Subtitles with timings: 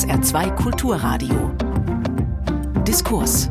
[0.00, 1.54] SR2 Kulturradio.
[2.88, 3.50] Diskurs.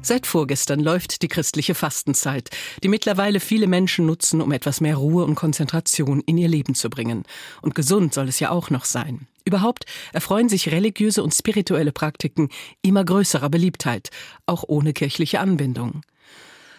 [0.00, 2.48] Seit vorgestern läuft die christliche Fastenzeit,
[2.82, 6.88] die mittlerweile viele Menschen nutzen, um etwas mehr Ruhe und Konzentration in ihr Leben zu
[6.88, 7.24] bringen.
[7.60, 9.28] Und gesund soll es ja auch noch sein.
[9.44, 9.84] Überhaupt
[10.14, 12.48] erfreuen sich religiöse und spirituelle Praktiken
[12.80, 14.08] immer größerer Beliebtheit,
[14.46, 16.00] auch ohne kirchliche Anbindung.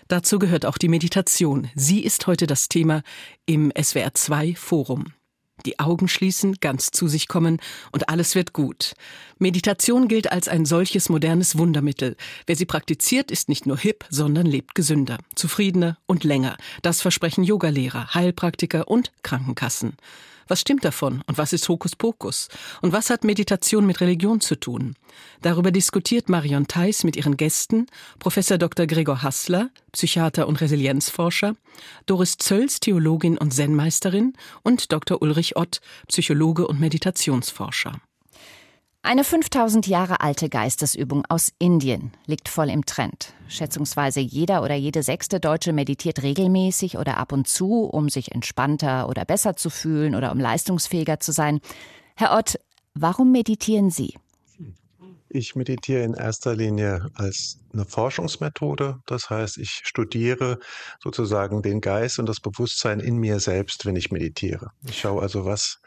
[0.07, 1.69] Dazu gehört auch die Meditation.
[1.75, 3.03] Sie ist heute das Thema
[3.45, 5.13] im SWR 2 Forum.
[5.65, 7.59] Die Augen schließen, ganz zu sich kommen
[7.91, 8.93] und alles wird gut.
[9.37, 12.15] Meditation gilt als ein solches modernes Wundermittel.
[12.45, 16.57] Wer sie praktiziert, ist nicht nur hip, sondern lebt gesünder, zufriedener und länger.
[16.81, 19.97] Das versprechen Yogalehrer, Heilpraktiker und Krankenkassen.
[20.49, 22.49] Was stimmt davon und was ist Hokuspokus?
[22.81, 24.95] Und was hat Meditation mit Religion zu tun?
[25.43, 27.85] Darüber diskutiert Marion Theis mit ihren Gästen,
[28.17, 28.87] Professor Dr.
[28.87, 31.55] Gregor Hassler, Psychiater und Resilienzforscher,
[32.07, 35.21] Doris Zölz, Theologin und Zen-Meisterin und Dr.
[35.21, 38.01] Ulrich Ott, Psychologe und Meditationsforscher.
[39.01, 43.33] Eine 5000 Jahre alte Geistesübung aus Indien liegt voll im Trend.
[43.47, 49.07] Schätzungsweise jeder oder jede sechste Deutsche meditiert regelmäßig oder ab und zu, um sich entspannter
[49.07, 51.61] oder besser zu fühlen oder um leistungsfähiger zu sein.
[52.17, 52.59] Herr Ott,
[52.93, 54.15] warum meditieren Sie?
[55.29, 58.99] Ich meditiere in erster Linie als eine Forschungsmethode.
[59.05, 60.59] Das heißt, ich studiere
[61.01, 64.71] sozusagen den Geist und das Bewusstsein in mir selbst, wenn ich meditiere.
[64.87, 65.79] Ich schaue also, was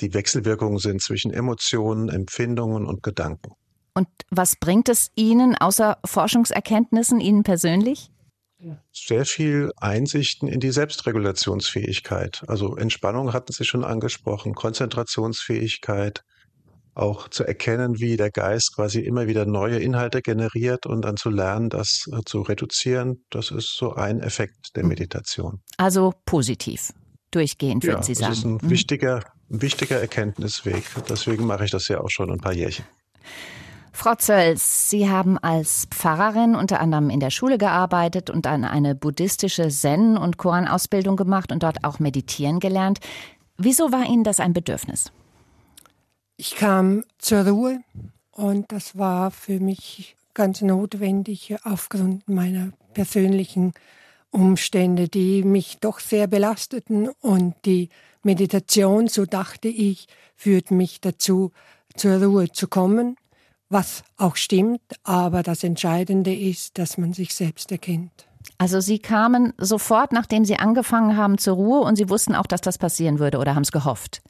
[0.00, 3.52] die Wechselwirkungen sind zwischen Emotionen, Empfindungen und Gedanken.
[3.94, 8.10] Und was bringt es Ihnen außer Forschungserkenntnissen Ihnen persönlich?
[8.92, 12.42] Sehr viel Einsichten in die Selbstregulationsfähigkeit.
[12.46, 16.24] Also Entspannung hatten Sie schon angesprochen, Konzentrationsfähigkeit,
[16.94, 21.28] auch zu erkennen, wie der Geist quasi immer wieder neue Inhalte generiert und dann zu
[21.28, 23.24] lernen, das äh, zu reduzieren.
[23.30, 24.88] Das ist so ein Effekt der hm.
[24.88, 25.60] Meditation.
[25.76, 26.92] Also positiv,
[27.30, 28.30] durchgehend, würden ja, Sie sagen.
[28.30, 28.70] Das ist ein mhm.
[28.70, 30.84] wichtiger wichtiger Erkenntnisweg.
[31.08, 32.84] Deswegen mache ich das ja auch schon ein paar Jährchen.
[33.92, 38.94] Frau Zölz, Sie haben als Pfarrerin unter anderem in der Schule gearbeitet und dann eine
[38.94, 42.98] buddhistische Zen- und Koranausbildung gemacht und dort auch meditieren gelernt.
[43.56, 45.12] Wieso war Ihnen das ein Bedürfnis?
[46.36, 47.80] Ich kam zur Ruhe
[48.32, 53.72] und das war für mich ganz notwendig aufgrund meiner persönlichen
[54.30, 57.88] Umstände, die mich doch sehr belasteten und die
[58.26, 61.52] Meditation, so dachte ich, führt mich dazu,
[61.96, 63.16] zur Ruhe zu kommen,
[63.70, 68.26] was auch stimmt, aber das Entscheidende ist, dass man sich selbst erkennt.
[68.58, 72.60] Also Sie kamen sofort, nachdem Sie angefangen haben, zur Ruhe und Sie wussten auch, dass
[72.60, 74.22] das passieren würde oder haben es gehofft?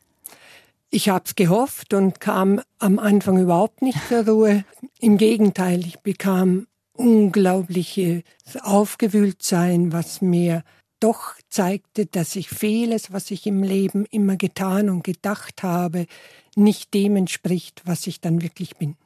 [0.88, 4.64] Ich habe es gehofft und kam am Anfang überhaupt nicht zur Ruhe.
[5.00, 8.22] Im Gegenteil, ich bekam unglaubliches
[8.62, 10.62] Aufgewühltsein, was mir
[11.00, 16.06] doch zeigte, dass ich vieles, was ich im Leben immer getan und gedacht habe,
[16.54, 18.96] nicht dem entspricht, was ich dann wirklich bin.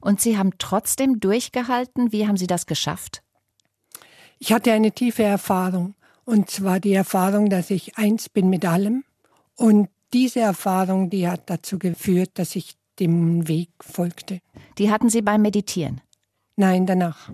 [0.00, 2.12] Und Sie haben trotzdem durchgehalten.
[2.12, 3.22] Wie haben Sie das geschafft?
[4.38, 5.94] Ich hatte eine tiefe Erfahrung.
[6.24, 9.04] Und zwar die Erfahrung, dass ich eins bin mit allem.
[9.54, 14.40] Und diese Erfahrung, die hat dazu geführt, dass ich dem Weg folgte.
[14.78, 16.00] Die hatten Sie beim Meditieren?
[16.56, 17.30] Nein, danach.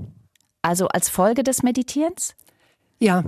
[0.60, 2.34] Also als Folge des Meditierens?
[2.98, 3.24] Ja,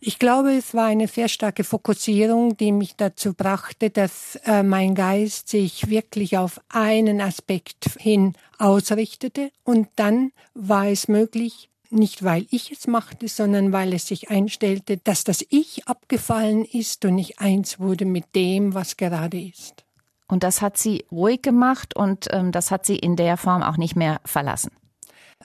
[0.00, 4.94] ich glaube, es war eine sehr starke Fokussierung, die mich dazu brachte, dass äh, mein
[4.94, 9.50] Geist sich wirklich auf einen Aspekt hin ausrichtete.
[9.64, 14.98] Und dann war es möglich, nicht weil ich es machte, sondern weil es sich einstellte,
[14.98, 19.84] dass das Ich abgefallen ist und ich eins wurde mit dem, was gerade ist.
[20.28, 23.76] Und das hat Sie ruhig gemacht und ähm, das hat Sie in der Form auch
[23.76, 24.72] nicht mehr verlassen.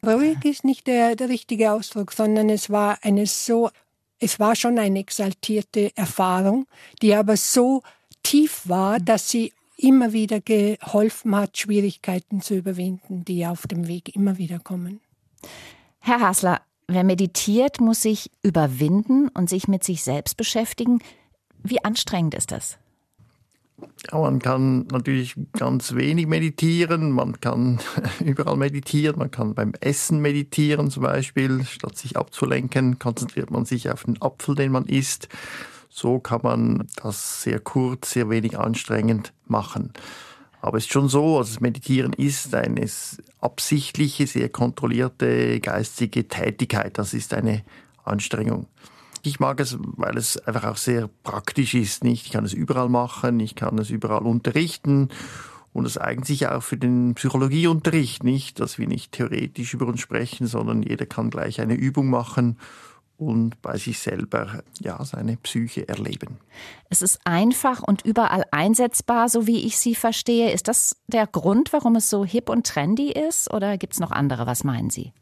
[0.06, 3.70] Ruhig ist nicht der, der richtige Ausdruck, sondern es war eine so
[4.22, 6.68] es war schon eine exaltierte Erfahrung,
[7.02, 7.82] die aber so
[8.24, 14.16] tief war, dass sie immer wieder geholfen hat, Schwierigkeiten zu überwinden, die auf dem Weg
[14.16, 15.02] immer wieder kommen.
[16.00, 21.00] Herr Hasler, wer meditiert, muss sich überwinden und sich mit sich selbst beschäftigen.
[21.64, 22.78] Wie anstrengend ist das?
[24.12, 27.80] Man kann natürlich ganz wenig meditieren, man kann
[28.20, 33.90] überall meditieren, man kann beim Essen meditieren zum Beispiel, statt sich abzulenken, konzentriert man sich
[33.90, 35.30] auf den Apfel, den man isst.
[35.90, 39.94] So kann man das sehr kurz, sehr wenig anstrengend machen.
[40.62, 42.88] Aber es ist schon so, also das Meditieren ist eine
[43.40, 46.98] absichtliche, sehr kontrollierte geistige Tätigkeit.
[46.98, 47.64] Das ist eine
[48.04, 48.68] Anstrengung.
[49.24, 52.04] Ich mag es, weil es einfach auch sehr praktisch ist.
[52.04, 52.26] Nicht?
[52.26, 55.10] Ich kann es überall machen, ich kann es überall unterrichten.
[55.74, 60.02] Und es eignet sich auch für den Psychologieunterricht nicht, dass wir nicht theoretisch über uns
[60.02, 62.58] sprechen, sondern jeder kann gleich eine Übung machen
[63.22, 66.40] und bei sich selber ja seine Psyche erleben.
[66.90, 70.52] Es ist einfach und überall einsetzbar, so wie ich Sie verstehe.
[70.52, 74.12] Ist das der Grund, warum es so hip und trendy ist oder gibt es noch
[74.12, 74.48] andere?
[74.48, 75.14] Was meinen Sie?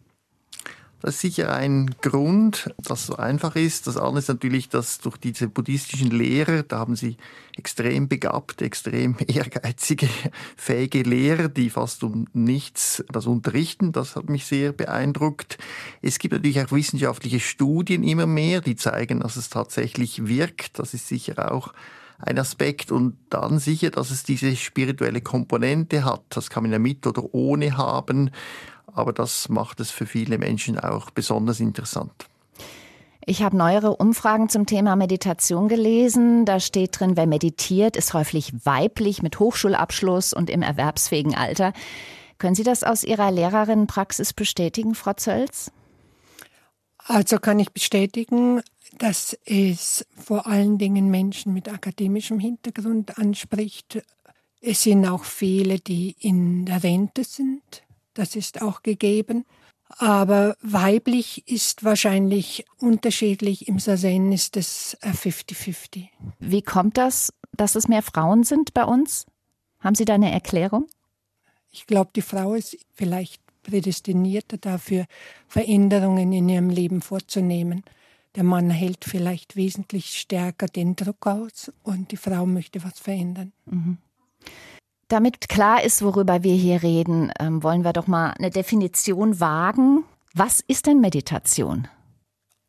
[1.02, 3.88] Das ist sicher ein Grund, dass es so einfach ist.
[3.88, 7.16] Das andere ist natürlich, dass durch diese buddhistischen Lehrer, da haben sie
[7.58, 10.10] extrem begabte, extrem ehrgeizige,
[10.58, 13.94] fähige Lehrer, die fast um nichts das unterrichten.
[13.94, 15.58] Das hat mich sehr beeindruckt.
[16.02, 20.80] Es gibt natürlich auch wissenschaftliche Studien immer mehr, die zeigen, dass es tatsächlich wirkt.
[20.80, 21.74] Das ist sicher auch
[22.20, 26.24] ein Aspekt und dann sicher, dass es diese spirituelle Komponente hat.
[26.30, 28.32] Das kann man ja mit oder ohne haben
[28.94, 32.12] aber das macht es für viele Menschen auch besonders interessant.
[33.26, 36.46] Ich habe neuere Umfragen zum Thema Meditation gelesen.
[36.46, 41.74] Da steht drin, wer meditiert, ist häufig weiblich mit Hochschulabschluss und im erwerbsfähigen Alter.
[42.40, 45.72] Können Sie das aus Ihrer Lehrerinnenpraxis bestätigen, Frau Zölz?
[46.98, 48.62] Also kann ich bestätigen,
[48.98, 54.02] dass es vor allen Dingen Menschen mit akademischem Hintergrund anspricht.
[54.62, 57.84] Es sind auch viele, die in der Rente sind
[58.20, 59.46] das ist auch gegeben.
[59.98, 63.68] Aber weiblich ist wahrscheinlich unterschiedlich.
[63.68, 65.98] Im Sazen ist es 50-50.
[65.98, 66.08] Äh,
[66.40, 69.26] Wie kommt das, dass es mehr Frauen sind bei uns?
[69.80, 70.88] Haben Sie da eine Erklärung?
[71.72, 75.06] Ich glaube, die Frau ist vielleicht prädestinierter dafür,
[75.48, 77.84] Veränderungen in ihrem Leben vorzunehmen.
[78.36, 83.54] Der Mann hält vielleicht wesentlich stärker den Druck aus und die Frau möchte was verändern.
[83.66, 83.98] Mhm.
[85.10, 90.06] Damit klar ist, worüber wir hier reden, ähm, wollen wir doch mal eine Definition wagen.
[90.36, 91.88] Was ist denn Meditation?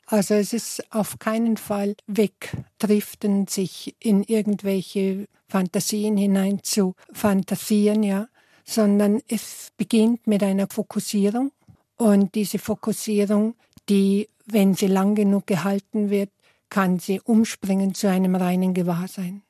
[0.07, 8.27] Also es ist auf keinen Fall wegdriften, sich in irgendwelche Fantasien hinein zu fantasieren, ja,
[8.65, 11.53] sondern es beginnt mit einer Fokussierung
[11.97, 13.55] und diese Fokussierung,
[13.91, 16.31] die, wenn sie lang genug gehalten wird,
[16.71, 19.43] kann sie umspringen zu einem reinen Gewahrsein.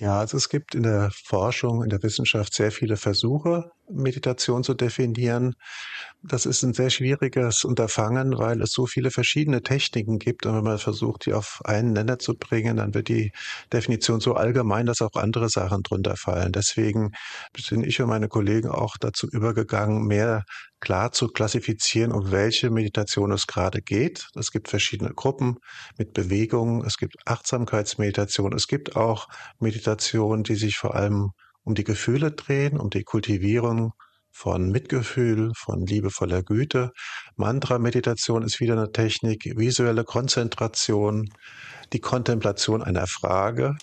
[0.00, 4.74] Ja, also es gibt in der Forschung, in der Wissenschaft sehr viele Versuche, Meditation zu
[4.74, 5.54] definieren.
[6.22, 10.46] Das ist ein sehr schwieriges Unterfangen, weil es so viele verschiedene Techniken gibt.
[10.46, 13.32] Und wenn man versucht, die auf einen Nenner zu bringen, dann wird die
[13.72, 16.52] Definition so allgemein, dass auch andere Sachen drunter fallen.
[16.52, 17.10] Deswegen
[17.56, 20.44] sind ich und meine Kollegen auch dazu übergegangen, mehr
[20.80, 24.28] klar zu klassifizieren, um welche Meditation es gerade geht.
[24.36, 25.56] Es gibt verschiedene Gruppen
[25.96, 29.28] mit Bewegungen, es gibt Achtsamkeitsmeditation, es gibt auch
[29.88, 31.30] Meditationen, die sich vor allem
[31.64, 33.92] um die Gefühle drehen, um die Kultivierung
[34.30, 36.90] von Mitgefühl, von liebevoller Güte.
[37.36, 41.30] Mantra-Meditation ist wieder eine Technik, visuelle Konzentration,
[41.94, 43.76] die Kontemplation einer Frage.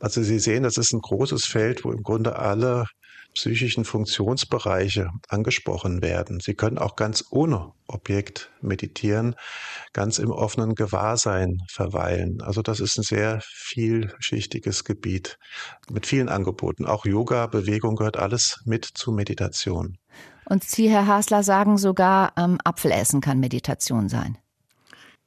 [0.00, 2.86] Also Sie sehen, das ist ein großes Feld, wo im Grunde alle
[3.34, 6.40] psychischen Funktionsbereiche angesprochen werden.
[6.40, 9.34] Sie können auch ganz ohne Objekt meditieren,
[9.92, 12.40] ganz im offenen Gewahrsein verweilen.
[12.42, 15.38] Also das ist ein sehr vielschichtiges Gebiet
[15.90, 16.86] mit vielen Angeboten.
[16.86, 19.98] Auch Yoga, Bewegung gehört alles mit zu Meditation.
[20.46, 24.38] Und Sie, Herr Hasler, sagen sogar, ähm, Apfelessen kann Meditation sein.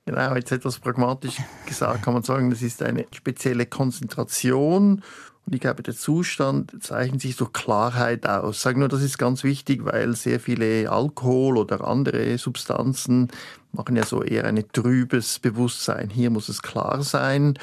[0.06, 5.04] Genau, jetzt etwas pragmatisch gesagt kann man sagen, das ist eine spezielle Konzentration
[5.48, 8.58] und ich glaube, der Zustand zeichnet sich durch Klarheit aus.
[8.58, 13.30] Ich sage nur, das ist ganz wichtig, weil sehr viele Alkohol oder andere Substanzen
[13.72, 16.10] machen ja so eher ein trübes Bewusstsein.
[16.10, 17.58] Hier muss es klar sein.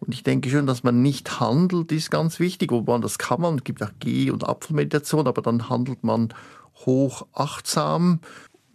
[0.00, 2.72] Und ich denke schon, dass man nicht handelt, ist ganz wichtig.
[2.72, 3.56] Wobei das kann man.
[3.56, 6.34] Es gibt auch Geh- und Apfelmeditation, aber dann handelt man
[6.84, 8.20] hoch achtsam.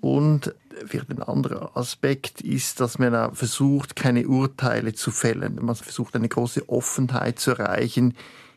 [0.02, 0.56] Und
[0.88, 5.60] vielleicht ein anderer Aspekt ist, dass man versucht, keine Urteile zu fällen.
[5.62, 8.16] Man versucht, eine große Offenheit zu erreichen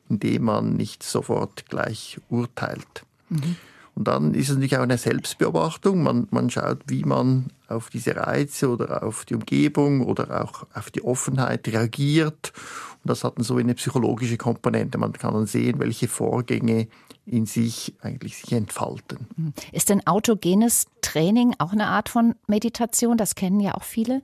[0.09, 3.05] indem man nicht sofort gleich urteilt.
[3.29, 3.57] Mhm.
[3.95, 6.05] Und dann ist es natürlich auch eine Selbstbeobachtung.
[6.05, 10.93] Man, man schaut, wie man auf diese Reize oder auf die Umgebung oder auch auf
[10.93, 12.53] die Offenheit reagiert.
[13.03, 14.99] Und das hat dann so eine psychologische Komponente.
[14.99, 16.87] Man kann dann sehen, welche Vorgänge
[17.27, 19.27] in sich eigentlich sich entfalten.
[19.37, 19.53] Mhm.
[19.73, 23.17] Ist denn autogenes Training auch eine Art von Meditation?
[23.17, 24.23] Das kennen ja auch viele.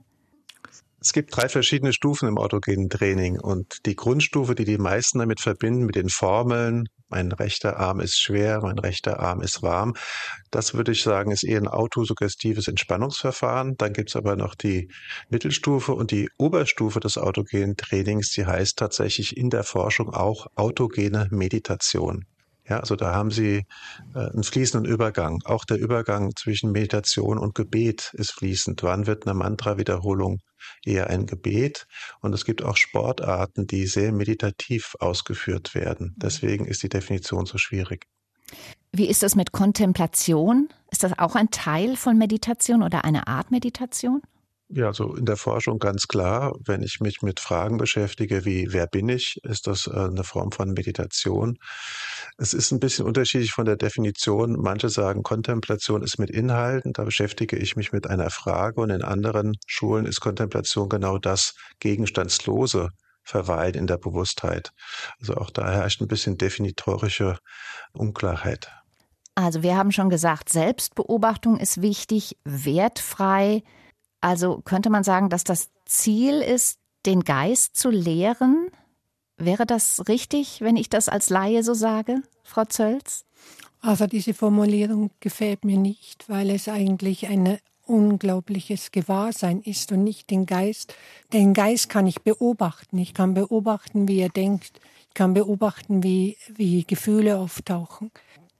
[1.05, 5.39] Es gibt drei verschiedene Stufen im autogenen Training und die Grundstufe, die die meisten damit
[5.39, 9.93] verbinden, mit den Formeln, mein rechter Arm ist schwer, mein rechter Arm ist warm,
[10.49, 13.75] das würde ich sagen, ist eher ein autosuggestives Entspannungsverfahren.
[13.77, 14.89] Dann gibt es aber noch die
[15.29, 21.27] Mittelstufe und die Oberstufe des autogenen Trainings, die heißt tatsächlich in der Forschung auch autogene
[21.29, 22.25] Meditation.
[22.67, 23.65] Ja, also da haben Sie
[24.15, 25.41] äh, einen fließenden Übergang.
[25.45, 28.81] Auch der Übergang zwischen Meditation und Gebet ist fließend.
[28.81, 30.39] Wann wird eine Mantra-Wiederholung
[30.83, 31.85] eher ein Gebet?
[32.21, 36.15] Und es gibt auch Sportarten, die sehr meditativ ausgeführt werden.
[36.17, 38.07] Deswegen ist die Definition so schwierig.
[38.91, 40.69] Wie ist das mit Kontemplation?
[40.89, 44.21] Ist das auch ein Teil von Meditation oder eine Art Meditation?
[44.67, 46.53] Ja, so in der Forschung ganz klar.
[46.65, 50.51] Wenn ich mich mit Fragen beschäftige, wie wer bin ich, ist das äh, eine Form
[50.51, 51.57] von Meditation.
[52.37, 54.59] Es ist ein bisschen unterschiedlich von der Definition.
[54.59, 59.03] Manche sagen, Kontemplation ist mit Inhalten, da beschäftige ich mich mit einer Frage und in
[59.03, 62.89] anderen Schulen ist Kontemplation genau das Gegenstandslose
[63.25, 64.71] Verweilen in der Bewusstheit.
[65.19, 67.37] Also auch da herrscht ein bisschen definitorische
[67.91, 68.71] Unklarheit.
[69.33, 73.63] Also wir haben schon gesagt, Selbstbeobachtung ist wichtig, wertfrei.
[74.21, 78.69] Also könnte man sagen, dass das Ziel ist, den Geist zu lehren?
[79.37, 83.25] Wäre das richtig, wenn ich das als Laie so sage, Frau Zölz?
[83.81, 90.31] Also diese Formulierung gefällt mir nicht, weil es eigentlich eine unglaubliches Gewahrsein ist und nicht
[90.31, 90.95] den Geist.
[91.33, 92.97] Den Geist kann ich beobachten.
[92.97, 94.79] Ich kann beobachten, wie er denkt.
[95.07, 98.11] Ich kann beobachten, wie, wie Gefühle auftauchen.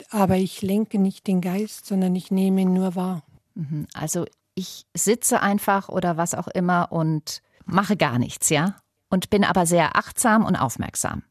[0.10, 3.24] Aber ich lenke nicht den Geist, sondern ich nehme ihn nur wahr.
[3.56, 3.88] Mhm.
[3.94, 8.78] Also ich sitze einfach oder was auch immer und mache gar nichts, ja?
[9.10, 11.24] Und bin aber sehr achtsam und aufmerksam.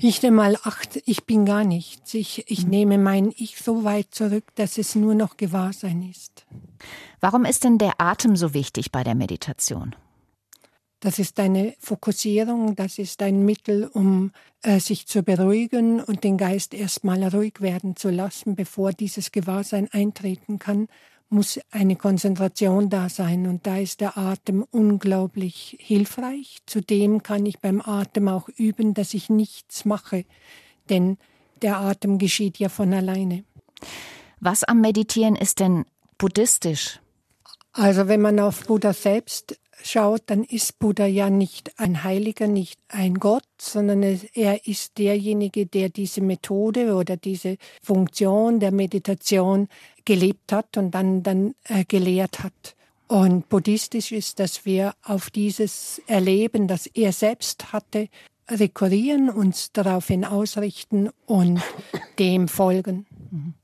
[0.00, 2.12] Nicht einmal acht, ich bin gar nichts.
[2.14, 2.70] Ich, ich mhm.
[2.70, 6.46] nehme mein Ich so weit zurück, dass es nur noch Gewahrsein ist.
[7.20, 9.94] Warum ist denn der Atem so wichtig bei der Meditation?
[11.00, 16.38] Das ist eine Fokussierung, das ist ein Mittel, um äh, sich zu beruhigen und den
[16.38, 20.88] Geist erstmal ruhig werden zu lassen, bevor dieses Gewahrsein eintreten kann
[21.28, 26.58] muss eine Konzentration da sein und da ist der Atem unglaublich hilfreich.
[26.66, 30.24] Zudem kann ich beim Atem auch üben, dass ich nichts mache,
[30.88, 31.18] denn
[31.62, 33.44] der Atem geschieht ja von alleine.
[34.40, 35.84] Was am Meditieren ist denn
[36.18, 37.00] buddhistisch?
[37.72, 42.80] Also wenn man auf Buddha selbst schaut, dann ist Buddha ja nicht ein Heiliger, nicht
[42.88, 49.68] ein Gott, sondern er ist derjenige, der diese Methode oder diese Funktion der Meditation
[50.04, 52.76] gelebt hat und dann, dann äh, gelehrt hat.
[53.08, 58.08] Und buddhistisch ist, dass wir auf dieses Erleben, das er selbst hatte,
[58.50, 61.60] rekurrieren, uns daraufhin ausrichten und
[62.18, 63.06] dem folgen.
[63.30, 63.54] Mhm.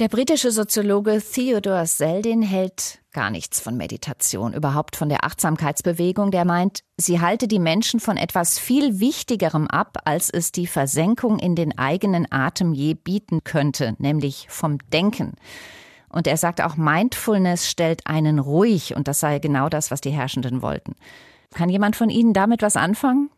[0.00, 6.32] Der britische Soziologe Theodore Seldin hält gar nichts von Meditation, überhaupt von der Achtsamkeitsbewegung.
[6.32, 11.38] Der meint, sie halte die Menschen von etwas viel Wichtigerem ab, als es die Versenkung
[11.38, 15.34] in den eigenen Atem je bieten könnte, nämlich vom Denken.
[16.08, 20.10] Und er sagt auch, Mindfulness stellt einen ruhig und das sei genau das, was die
[20.10, 20.96] Herrschenden wollten.
[21.54, 23.30] Kann jemand von Ihnen damit was anfangen?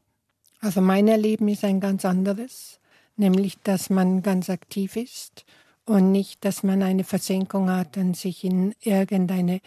[0.60, 2.80] Also mein Erleben ist ein ganz anderes,
[3.16, 5.44] nämlich dass man ganz aktiv ist
[5.86, 9.60] und nicht, dass man eine Versenkung hat und sich in irgendeine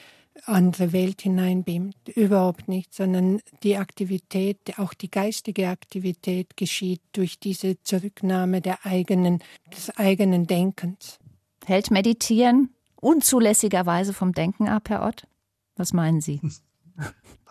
[0.46, 2.10] andere Welt hineinbeamt.
[2.10, 9.40] Überhaupt nicht, sondern die Aktivität, auch die geistige Aktivität geschieht durch diese Zurücknahme der eigenen,
[9.76, 11.20] des eigenen Denkens.
[11.66, 12.70] Hält Meditieren
[13.02, 15.28] unzulässigerweise vom Denken ab, Herr Ott?
[15.76, 16.42] Was meinen Sie?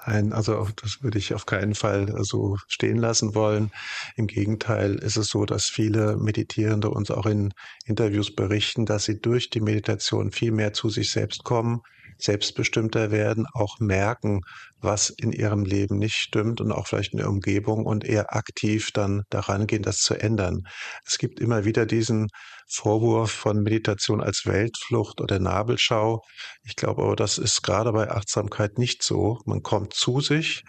[0.07, 3.71] Nein, also das würde ich auf keinen Fall so stehen lassen wollen.
[4.17, 7.52] Im Gegenteil ist es so, dass viele Meditierende uns auch in
[7.85, 11.81] Interviews berichten, dass sie durch die Meditation viel mehr zu sich selbst kommen,
[12.17, 14.40] selbstbestimmter werden, auch merken,
[14.81, 18.90] was in ihrem Leben nicht stimmt und auch vielleicht in der Umgebung und eher aktiv
[18.93, 20.62] dann daran gehen, das zu ändern.
[21.05, 22.28] Es gibt immer wieder diesen
[22.69, 26.23] Vorwurf von Meditation als Weltflucht oder Nabelschau.
[26.65, 29.39] Ich glaube aber, das ist gerade bei Achtsamkeit nicht so.
[29.47, 30.65] Man kommt zu sich,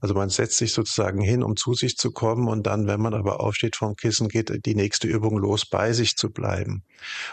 [0.00, 3.14] also man setzt sich sozusagen hin, um zu sich zu kommen und dann, wenn man
[3.14, 6.84] aber aufsteht vom Kissen, geht die nächste Übung los, bei sich zu bleiben.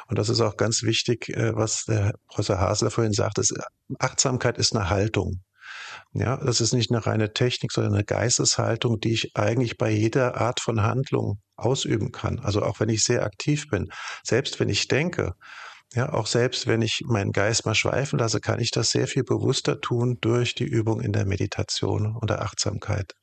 [0.08, 3.42] Und das ist auch ganz wichtig, äh, was der Professor Hasler vorhin sagte.
[4.00, 5.42] Achtsamkeit ist eine Haltung.
[6.14, 10.40] Ja, das ist nicht eine reine Technik, sondern eine Geisteshaltung, die ich eigentlich bei jeder
[10.40, 12.40] Art von Handlung ausüben kann.
[12.40, 13.90] Also auch wenn ich sehr aktiv bin,
[14.24, 15.34] selbst wenn ich denke,
[15.94, 19.24] ja, auch selbst wenn ich meinen Geist mal schweifen lasse, kann ich das sehr viel
[19.24, 23.14] bewusster tun durch die Übung in der Meditation und der Achtsamkeit.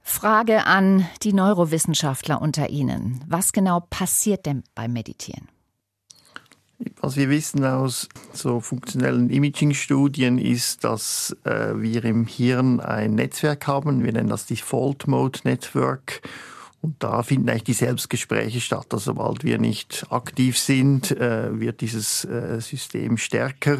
[0.00, 3.24] Frage an die Neurowissenschaftler unter Ihnen.
[3.26, 5.48] Was genau passiert denn beim Meditieren?
[7.00, 13.66] Was wir wissen aus so funktionellen Imaging-Studien ist, dass äh, wir im Hirn ein Netzwerk
[13.66, 14.04] haben.
[14.04, 16.22] Wir nennen das Default Mode Network.
[16.80, 18.88] Und da finden eigentlich die Selbstgespräche statt.
[18.90, 23.78] Also sobald wir nicht aktiv sind, äh, wird dieses äh, System stärker.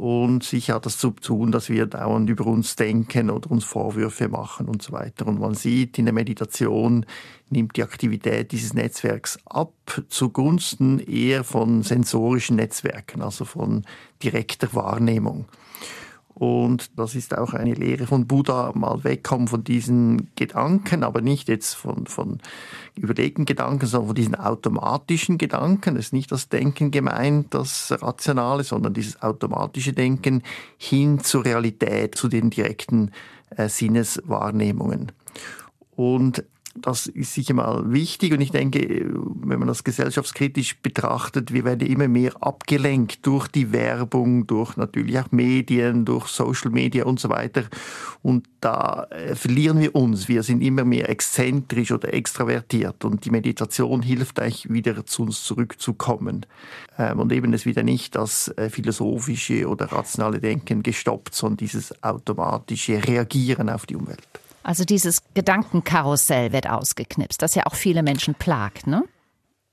[0.00, 4.28] Und sicher hat das zu tun, dass wir dauernd über uns denken oder uns Vorwürfe
[4.28, 5.26] machen und so weiter.
[5.26, 7.04] Und man sieht, in der Meditation
[7.50, 9.74] nimmt die Aktivität dieses Netzwerks ab
[10.08, 13.84] zugunsten eher von sensorischen Netzwerken, also von
[14.22, 15.44] direkter Wahrnehmung.
[16.40, 21.50] Und das ist auch eine Lehre von Buddha, mal wegkommen von diesen Gedanken, aber nicht
[21.50, 22.38] jetzt von, von
[22.96, 25.96] überlegten Gedanken, sondern von diesen automatischen Gedanken.
[25.96, 30.42] Es ist nicht das Denken gemeint, das Rationale, sondern dieses automatische Denken
[30.78, 33.10] hin zur Realität, zu den direkten
[33.54, 35.12] äh, Sinneswahrnehmungen.
[35.94, 36.42] Und
[36.74, 41.86] das ist sicher mal wichtig und ich denke, wenn man das gesellschaftskritisch betrachtet, wir werden
[41.86, 47.28] immer mehr abgelenkt durch die Werbung, durch natürlich auch Medien, durch Social Media und so
[47.28, 47.64] weiter.
[48.22, 50.28] Und da äh, verlieren wir uns.
[50.28, 55.42] Wir sind immer mehr exzentrisch oder extravertiert und die Meditation hilft eigentlich wieder zu uns
[55.42, 56.46] zurückzukommen.
[56.98, 62.02] Ähm, und eben es wieder nicht das äh, philosophische oder rationale Denken gestoppt, sondern dieses
[62.02, 64.28] automatische Reagieren auf die Umwelt.
[64.62, 69.04] Also dieses Gedankenkarussell wird ausgeknipst, das ja auch viele Menschen plagt, ne?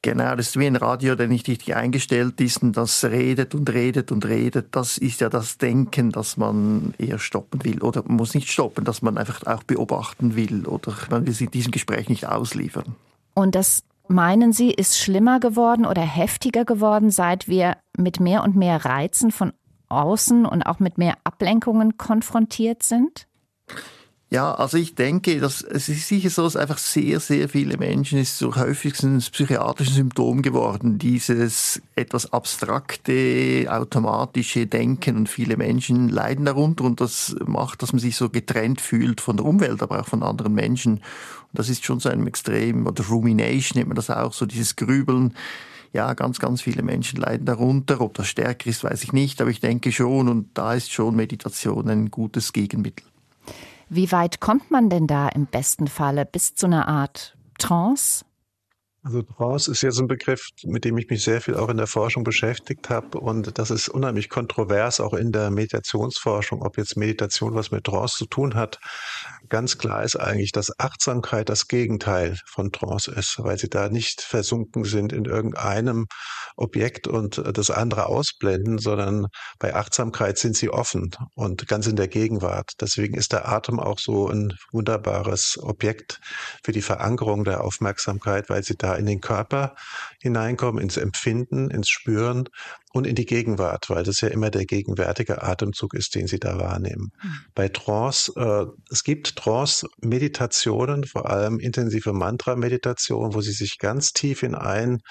[0.04, 3.70] Genau, das ist wie ein Radio, der nicht richtig eingestellt ist und das redet und
[3.70, 4.76] redet und redet.
[4.76, 7.82] Das ist ja das Denken, das man eher stoppen will.
[7.82, 11.50] Oder man muss nicht stoppen, dass man einfach auch beobachten will oder man will sich
[11.50, 12.96] diesem Gespräch nicht ausliefern.
[13.34, 18.56] Und das meinen Sie, ist schlimmer geworden oder heftiger geworden, seit wir mit mehr und
[18.56, 19.52] mehr Reizen von
[19.90, 23.28] außen und auch mit mehr Ablenkungen konfrontiert sind?
[24.30, 28.20] Ja, also ich denke, dass es ist sicher so, dass einfach sehr, sehr viele Menschen
[28.20, 36.10] ist so häufig ein psychiatrisches Symptom geworden, dieses etwas abstrakte, automatische Denken und viele Menschen
[36.10, 40.02] leiden darunter und das macht, dass man sich so getrennt fühlt von der Umwelt, aber
[40.02, 40.96] auch von anderen Menschen.
[40.96, 41.04] Und
[41.54, 45.36] das ist schon so ein Extrem, oder Rumination nennt man das auch, so dieses Grübeln.
[45.94, 48.02] Ja, ganz, ganz viele Menschen leiden darunter.
[48.02, 51.16] Ob das stärker ist, weiß ich nicht, aber ich denke schon und da ist schon
[51.16, 53.06] Meditation ein gutes Gegenmittel.
[53.90, 58.26] Wie weit kommt man denn da im besten Falle bis zu einer Art Trance?
[59.04, 61.88] Also Trance ist jetzt ein Begriff, mit dem ich mich sehr viel auch in der
[61.88, 63.20] Forschung beschäftigt habe.
[63.20, 68.18] Und das ist unheimlich kontrovers, auch in der Meditationsforschung, ob jetzt Meditation was mit Trance
[68.18, 68.80] zu tun hat.
[69.50, 74.22] Ganz klar ist eigentlich, dass Achtsamkeit das Gegenteil von Trance ist, weil sie da nicht
[74.22, 76.08] versunken sind in irgendeinem
[76.58, 79.28] Objekt und das andere ausblenden, sondern
[79.60, 82.72] bei Achtsamkeit sind sie offen und ganz in der Gegenwart.
[82.82, 86.20] Deswegen ist der Atem auch so ein wunderbares Objekt
[86.64, 89.76] für die Verankerung der Aufmerksamkeit, weil sie da in den Körper
[90.22, 92.50] hineinkommen, ins Empfinden, ins Spüren
[92.94, 96.60] und in die Gegenwart, weil das ja immer der gegenwärtige Atemzug ist, den Sie da
[96.60, 97.12] wahrnehmen.
[97.22, 97.40] Mhm.
[97.54, 104.44] Bei Trance, äh, es gibt Trance-Meditationen, vor allem intensive Mantra-Meditationen, wo Sie sich ganz tief
[104.44, 105.02] in ein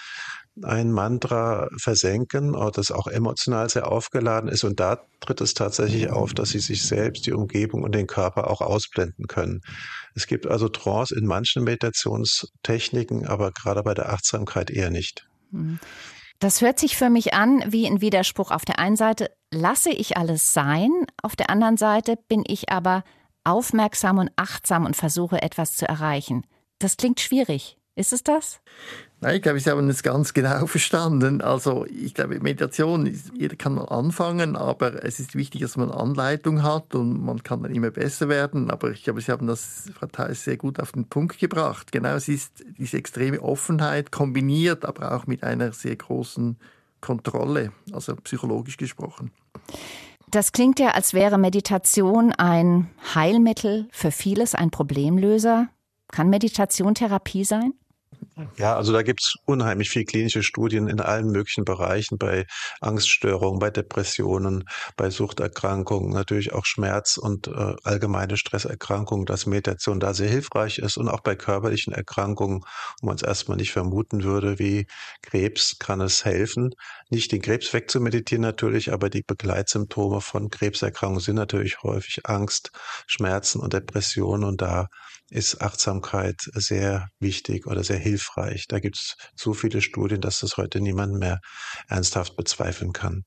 [0.63, 4.65] ein Mantra versenken, das auch emotional sehr aufgeladen ist.
[4.65, 8.49] Und da tritt es tatsächlich auf, dass sie sich selbst, die Umgebung und den Körper
[8.49, 9.61] auch ausblenden können.
[10.17, 15.29] Es gibt also Trance in manchen Meditationstechniken, aber gerade bei der Achtsamkeit eher nicht.
[15.51, 15.79] Mhm.
[16.39, 18.51] Das hört sich für mich an wie ein Widerspruch.
[18.51, 20.91] Auf der einen Seite lasse ich alles sein,
[21.23, 23.05] auf der anderen Seite bin ich aber
[23.45, 26.47] aufmerksam und achtsam und versuche etwas zu erreichen.
[26.79, 27.79] Das klingt schwierig.
[27.95, 28.61] Ist es das?
[29.21, 31.41] Nein, ich glaube, Sie haben es ganz genau verstanden.
[31.41, 36.63] Also ich glaube, Meditation, jeder kann mal anfangen, aber es ist wichtig, dass man Anleitung
[36.63, 38.71] hat und man kann dann immer besser werden.
[38.71, 41.93] Aber ich glaube, Sie haben das, Frau Theis, sehr gut auf den Punkt gebracht.
[41.93, 46.59] Genau, es ist diese extreme Offenheit kombiniert, aber auch mit einer sehr großen
[47.01, 49.31] Kontrolle, also psychologisch gesprochen.
[50.31, 55.69] Das klingt ja, als wäre Meditation ein Heilmittel für vieles, ein Problemlöser.
[56.13, 57.73] Kann Meditation Therapie sein?
[58.59, 62.45] Ja, also da gibt's unheimlich viel klinische Studien in allen möglichen Bereichen, bei
[62.83, 70.13] Angststörungen, bei Depressionen, bei Suchterkrankungen, natürlich auch Schmerz und äh, allgemeine Stresserkrankungen, dass Meditation da
[70.13, 72.61] sehr hilfreich ist und auch bei körperlichen Erkrankungen,
[73.01, 74.87] wo man es erstmal nicht vermuten würde, wie
[75.23, 76.75] Krebs, kann es helfen.
[77.09, 82.71] Nicht den Krebs wegzumeditieren natürlich, aber die Begleitsymptome von Krebserkrankungen sind natürlich häufig Angst,
[83.07, 84.89] Schmerzen und Depressionen und da
[85.31, 88.67] ist Achtsamkeit sehr wichtig oder sehr hilfreich.
[88.69, 91.41] Da gibt es so viele Studien, dass das heute niemand mehr
[91.89, 93.25] ernsthaft bezweifeln kann.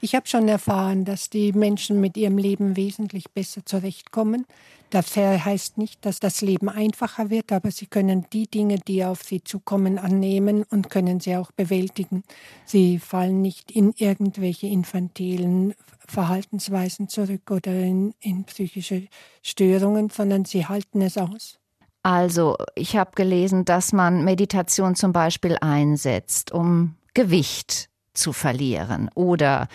[0.00, 4.46] Ich habe schon erfahren, dass die Menschen mit ihrem Leben wesentlich besser zurechtkommen.
[4.90, 9.22] Das heißt nicht, dass das Leben einfacher wird, aber sie können die Dinge, die auf
[9.22, 12.22] sie zukommen, annehmen und können sie auch bewältigen.
[12.64, 15.74] Sie fallen nicht in irgendwelche infantilen
[16.06, 19.08] Verhaltensweisen zurück oder in, in psychische
[19.42, 21.58] Störungen, sondern sie halten es aus.
[22.02, 27.87] Also, ich habe gelesen, dass man Meditation zum Beispiel einsetzt, um Gewicht
[28.18, 29.68] zu verlieren oder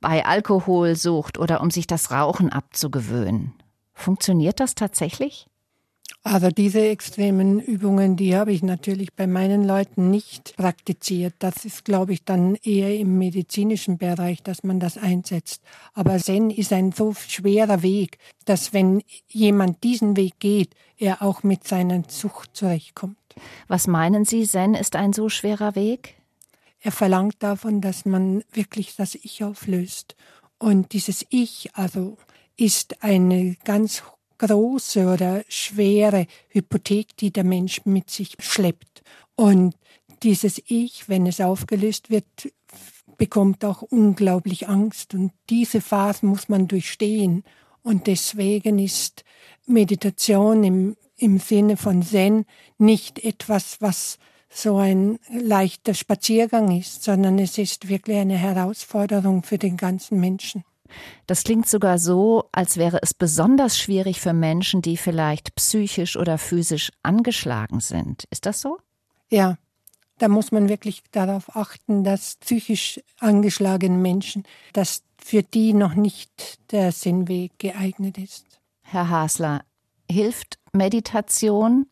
[0.00, 3.54] bei Alkoholsucht oder um sich das Rauchen abzugewöhnen.
[3.94, 5.48] Funktioniert das tatsächlich?
[6.22, 11.34] Also diese extremen Übungen, die habe ich natürlich bei meinen Leuten nicht praktiziert.
[11.38, 15.62] Das ist, glaube ich, dann eher im medizinischen Bereich, dass man das einsetzt.
[15.94, 21.44] Aber Zen ist ein so schwerer Weg, dass wenn jemand diesen Weg geht, er auch
[21.44, 23.16] mit seiner Sucht zurechtkommt.
[23.68, 26.16] Was meinen Sie, Zen ist ein so schwerer Weg?
[26.86, 30.14] Er verlangt davon, dass man wirklich das Ich auflöst.
[30.56, 32.16] Und dieses Ich, also
[32.56, 34.04] ist eine ganz
[34.38, 39.02] große oder schwere Hypothek, die der Mensch mit sich schleppt.
[39.34, 39.74] Und
[40.22, 42.52] dieses Ich, wenn es aufgelöst wird,
[43.16, 45.12] bekommt auch unglaublich Angst.
[45.12, 47.42] Und diese Phase muss man durchstehen.
[47.82, 49.24] Und deswegen ist
[49.66, 52.44] Meditation im, im Sinne von Zen
[52.78, 54.18] nicht etwas, was
[54.56, 60.64] so ein leichter Spaziergang ist, sondern es ist wirklich eine Herausforderung für den ganzen Menschen.
[61.26, 66.38] Das klingt sogar so, als wäre es besonders schwierig für Menschen, die vielleicht psychisch oder
[66.38, 68.24] physisch angeschlagen sind.
[68.30, 68.78] Ist das so?
[69.28, 69.58] Ja,
[70.18, 76.58] da muss man wirklich darauf achten, dass psychisch angeschlagene Menschen, dass für die noch nicht
[76.70, 78.46] der Sinnweg geeignet ist.
[78.82, 79.64] Herr Hasler,
[80.10, 81.86] hilft Meditation,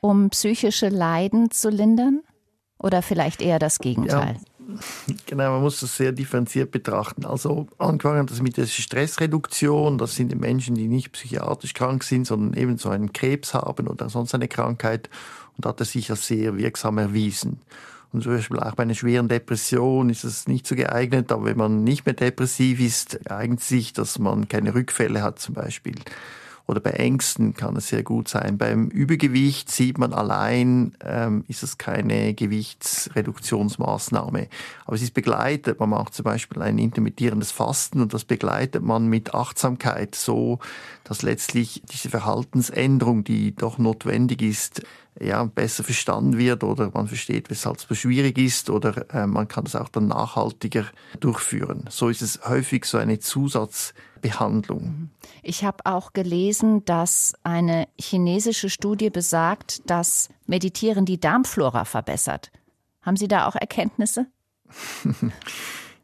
[0.00, 2.22] um psychische Leiden zu lindern?
[2.78, 4.34] Oder vielleicht eher das Gegenteil?
[4.34, 4.48] Ja.
[5.26, 7.24] Genau, man muss das sehr differenziert betrachten.
[7.24, 12.26] Also angefangen das mit der Stressreduktion, das sind die Menschen, die nicht psychiatrisch krank sind,
[12.26, 15.08] sondern eben so einen Krebs haben oder sonst eine Krankheit.
[15.56, 17.60] Und hat er sich als sehr wirksam erwiesen.
[18.12, 21.58] Und zum Beispiel auch bei einer schweren Depression ist es nicht so geeignet, aber wenn
[21.58, 25.96] man nicht mehr depressiv ist, eignet sich, dass man keine Rückfälle hat zum Beispiel
[26.68, 28.58] oder bei Ängsten kann es sehr gut sein.
[28.58, 34.48] Beim Übergewicht sieht man allein, ähm, ist es keine Gewichtsreduktionsmaßnahme.
[34.84, 35.80] Aber es ist begleitet.
[35.80, 40.58] Man macht zum Beispiel ein intermittierendes Fasten und das begleitet man mit Achtsamkeit so,
[41.04, 44.82] dass letztlich diese Verhaltensänderung, die doch notwendig ist,
[45.18, 49.48] ja, besser verstanden wird oder man versteht, weshalb es so schwierig ist oder äh, man
[49.48, 50.84] kann es auch dann nachhaltiger
[51.18, 51.86] durchführen.
[51.88, 53.18] So ist es häufig so eine
[54.20, 55.10] Zusatzbehandlung.
[55.42, 62.50] Ich habe auch gelesen, dass eine chinesische Studie besagt, dass Meditieren die Darmflora verbessert.
[63.02, 64.26] Haben Sie da auch Erkenntnisse?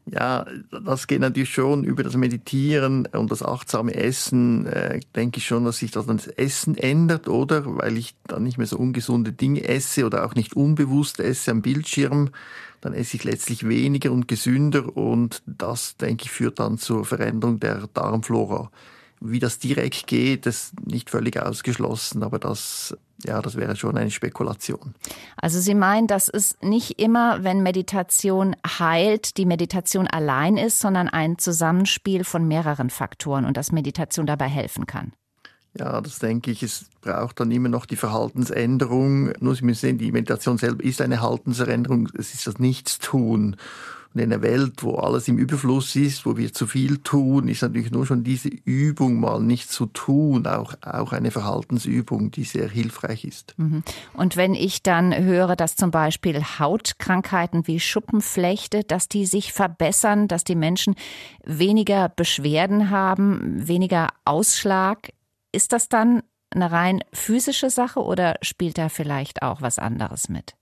[0.07, 0.45] Ja,
[0.83, 5.65] das geht natürlich schon über das Meditieren und das achtsame Essen, äh, denke ich schon,
[5.65, 7.63] dass sich das, das Essen ändert, oder?
[7.77, 11.63] Weil ich dann nicht mehr so ungesunde Dinge esse oder auch nicht unbewusst esse am
[11.63, 12.29] Bildschirm,
[12.81, 17.59] dann esse ich letztlich weniger und gesünder und das, denke ich, führt dann zur Veränderung
[17.59, 18.69] der Darmflora.
[19.21, 24.11] Wie das direkt geht, ist nicht völlig ausgeschlossen, aber das, ja, das wäre schon eine
[24.11, 24.93] Spekulation.
[25.37, 31.07] Also Sie meinen, dass es nicht immer, wenn Meditation heilt, die Meditation allein ist, sondern
[31.07, 35.13] ein Zusammenspiel von mehreren Faktoren und dass Meditation dabei helfen kann?
[35.77, 36.63] Ja, das denke ich.
[36.63, 39.33] Es braucht dann immer noch die Verhaltensänderung.
[39.39, 42.09] Nur Sie müssen sehen, die Meditation selber ist eine Verhaltensänderung.
[42.17, 43.57] Es ist das Nichtstun.
[44.15, 47.91] In einer Welt, wo alles im Überfluss ist, wo wir zu viel tun, ist natürlich
[47.91, 53.25] nur schon diese Übung mal nicht zu tun, auch, auch eine Verhaltensübung, die sehr hilfreich
[53.25, 53.53] ist.
[53.57, 53.83] Mhm.
[54.13, 60.29] Und wenn ich dann höre, dass zum Beispiel Hautkrankheiten wie Schuppenflechte, dass die sich verbessern,
[60.29, 60.95] dass die Menschen
[61.43, 65.09] weniger Beschwerden haben, weniger Ausschlag,
[65.51, 70.55] ist das dann eine rein physische Sache oder spielt da vielleicht auch was anderes mit?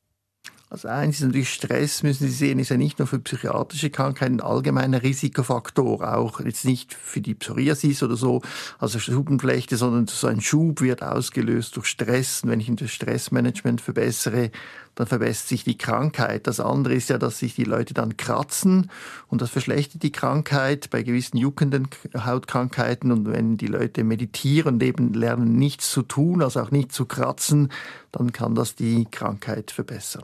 [0.74, 4.38] Also eins ist natürlich Stress, müssen Sie sehen, ist ja nicht nur für psychiatrische Krankheiten
[4.38, 8.42] ein allgemeiner Risikofaktor, auch jetzt nicht für die Psoriasis oder so,
[8.80, 12.42] also Schuppenflechte, sondern so ein Schub wird ausgelöst durch Stress.
[12.42, 14.50] Und wenn ich das Stressmanagement verbessere,
[14.96, 16.48] dann verbessert sich die Krankheit.
[16.48, 18.90] Das andere ist ja, dass sich die Leute dann kratzen
[19.28, 23.12] und das verschlechtert die Krankheit bei gewissen juckenden Hautkrankheiten.
[23.12, 27.06] Und wenn die Leute meditieren und eben lernen, nichts zu tun, also auch nicht zu
[27.06, 27.72] kratzen,
[28.12, 30.24] dann kann das die Krankheit verbessern.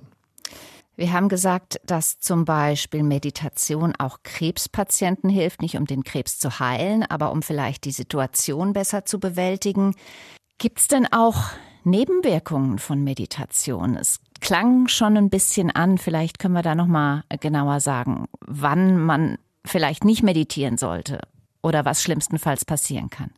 [0.99, 6.59] Wir haben gesagt, dass zum Beispiel Meditation auch Krebspatienten hilft, nicht um den Krebs zu
[6.59, 9.95] heilen, aber um vielleicht die Situation besser zu bewältigen.
[10.57, 11.51] Gibt es denn auch
[11.85, 13.95] Nebenwirkungen von Meditation?
[13.95, 18.97] Es klang schon ein bisschen an, vielleicht können wir da noch mal genauer sagen, wann
[18.97, 21.21] man vielleicht nicht meditieren sollte
[21.63, 23.31] oder was schlimmstenfalls passieren kann.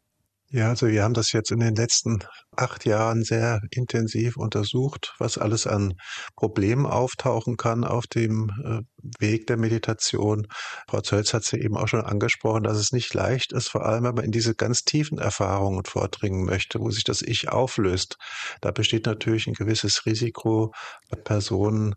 [0.53, 2.19] Ja, also wir haben das jetzt in den letzten
[2.57, 5.93] acht Jahren sehr intensiv untersucht, was alles an
[6.35, 8.81] Problemen auftauchen kann auf dem äh,
[9.25, 10.47] Weg der Meditation.
[10.89, 14.03] Frau Zölz hat ja eben auch schon angesprochen, dass es nicht leicht ist, vor allem
[14.03, 18.17] wenn man in diese ganz tiefen Erfahrungen vordringen möchte, wo sich das Ich auflöst.
[18.59, 20.73] Da besteht natürlich ein gewisses Risiko
[21.09, 21.95] bei Personen,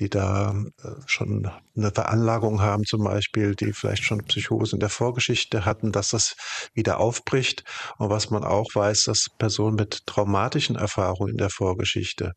[0.00, 4.88] die da äh, schon eine Veranlagung haben, zum Beispiel, die vielleicht schon Psychose in der
[4.88, 6.36] Vorgeschichte hatten, dass das
[6.74, 7.64] wieder aufbricht.
[7.98, 12.32] Und was man auch weiß, dass Personen mit traumatischen Erfahrungen in der Vorgeschichte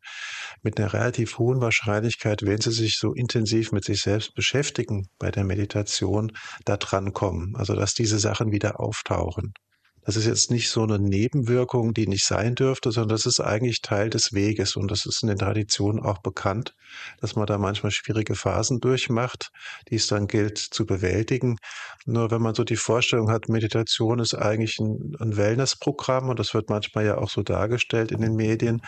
[0.62, 5.30] mit einer relativ hohen Wahrscheinlichkeit, wenn sie sich so intensiv mit sich selbst beschäftigen bei
[5.30, 6.32] der Meditation,
[6.64, 7.54] da dran kommen.
[7.56, 9.52] Also dass diese Sachen wieder auftauchen.
[10.08, 13.82] Das ist jetzt nicht so eine Nebenwirkung, die nicht sein dürfte, sondern das ist eigentlich
[13.82, 14.74] Teil des Weges.
[14.74, 16.74] Und das ist in den Traditionen auch bekannt,
[17.20, 19.50] dass man da manchmal schwierige Phasen durchmacht,
[19.90, 21.58] die es dann gilt zu bewältigen.
[22.06, 26.54] Nur wenn man so die Vorstellung hat, Meditation ist eigentlich ein, ein Wellnessprogramm und das
[26.54, 28.80] wird manchmal ja auch so dargestellt in den Medien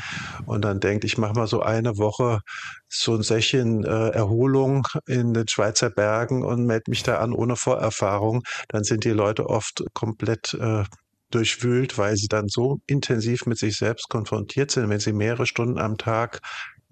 [0.46, 2.40] und dann denkt, ich mache mal so eine Woche
[2.88, 7.56] so ein Sächchen äh, Erholung in den Schweizer Bergen und melde mich da an ohne
[7.56, 10.84] Vorerfahrung, dann sind die Leute oft komplett äh,
[11.30, 15.78] durchwühlt, weil sie dann so intensiv mit sich selbst konfrontiert sind, wenn sie mehrere Stunden
[15.78, 16.40] am Tag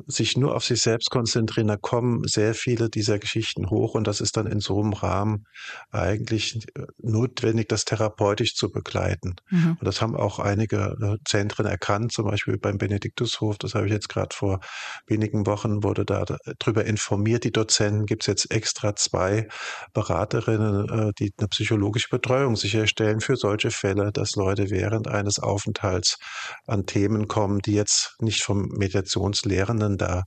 [0.07, 4.21] sich nur auf sich selbst konzentrieren, da kommen sehr viele dieser Geschichten hoch und das
[4.21, 5.47] ist dann in so einem Rahmen
[5.91, 9.35] eigentlich äh, notwendig, das therapeutisch zu begleiten.
[9.51, 9.77] Mhm.
[9.81, 13.93] Und das haben auch einige äh, Zentren erkannt, zum Beispiel beim Benediktushof, das habe ich
[13.93, 14.61] jetzt gerade vor
[15.07, 16.25] wenigen Wochen, wurde da
[16.59, 19.49] drüber informiert, die Dozenten, gibt es jetzt extra zwei
[19.95, 26.19] Beraterinnen, äh, die eine psychologische Betreuung sicherstellen für solche Fälle, dass Leute während eines Aufenthalts
[26.67, 30.25] an Themen kommen, die jetzt nicht vom Meditationslehrenden Kindern da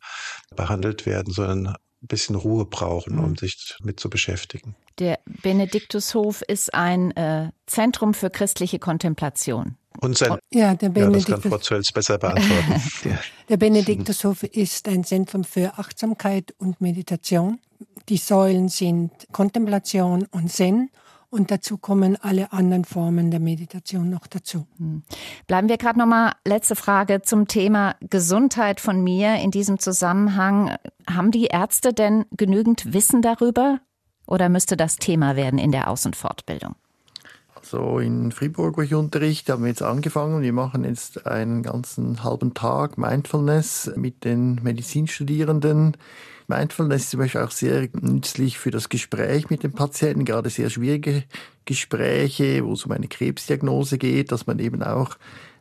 [0.56, 3.36] behandelt werden, sondern ein bisschen Ruhe brauchen, um mhm.
[3.36, 4.76] sich mit zu beschäftigen.
[4.98, 9.78] Der Benediktushof ist ein äh, Zentrum für christliche Kontemplation.
[10.00, 12.82] Und sein, ja, der Benediktus, ja, das kann Frau Zölz besser beantworten.
[13.50, 17.60] der Benediktushof ist ein Zentrum für Achtsamkeit und Meditation.
[18.10, 20.90] Die Säulen sind Kontemplation und Zen
[21.32, 24.68] und dazu kommen alle anderen Formen der Meditation noch dazu.
[24.78, 25.02] Hm.
[25.48, 30.76] Bleiben wir gerade nochmal, letzte Frage zum Thema Gesundheit von mir in diesem Zusammenhang.
[31.10, 33.80] Haben die Ärzte denn genügend Wissen darüber
[34.28, 36.76] oder müsste das Thema werden in der Aus- und Fortbildung?
[37.56, 40.42] Also in Fribourg, wo ich unterrichte, haben wir jetzt angefangen.
[40.42, 45.96] Wir machen jetzt einen ganzen halben Tag Mindfulness mit den Medizinstudierenden
[46.52, 50.70] Mindfulness ist zum Beispiel auch sehr nützlich für das Gespräch mit dem Patienten, gerade sehr
[50.70, 51.24] schwierige
[51.64, 55.18] Gespräche, wo es um eine Krebsdiagnose geht, dass man eben auch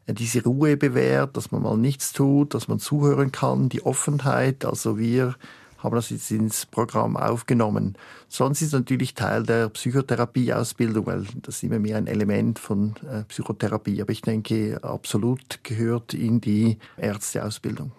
[0.07, 4.65] äh, diese Ruhe bewährt, dass man mal nichts tut, dass man zuhören kann, die Offenheit.
[4.65, 5.37] Also wir
[5.79, 7.97] haben das jetzt ins Programm aufgenommen.
[8.29, 13.23] Sonst ist natürlich Teil der Psychotherapieausbildung, weil das ist immer mehr ein Element von äh,
[13.25, 14.03] Psychotherapie.
[14.03, 17.93] Aber ich denke, absolut gehört in die Ärzteausbildung.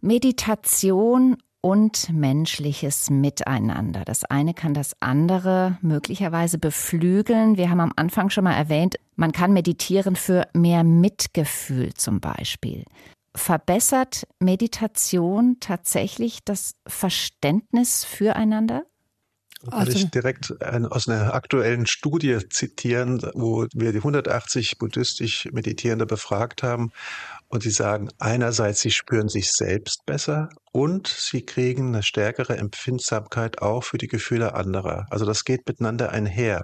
[0.00, 4.04] Meditation und menschliches Miteinander.
[4.04, 7.56] Das eine kann das andere möglicherweise beflügeln.
[7.56, 12.84] Wir haben am Anfang schon mal erwähnt, man kann meditieren für mehr Mitgefühl zum Beispiel.
[13.34, 18.84] Verbessert Meditation tatsächlich das Verständnis füreinander?
[19.62, 25.48] Kann also, ich direkt ein, aus einer aktuellen Studie zitieren, wo wir die 180 buddhistisch
[25.52, 26.92] Meditierende befragt haben
[27.50, 33.60] und sie sagen, einerseits, sie spüren sich selbst besser und sie kriegen eine stärkere Empfindsamkeit
[33.60, 35.06] auch für die Gefühle anderer.
[35.10, 36.62] Also das geht miteinander einher.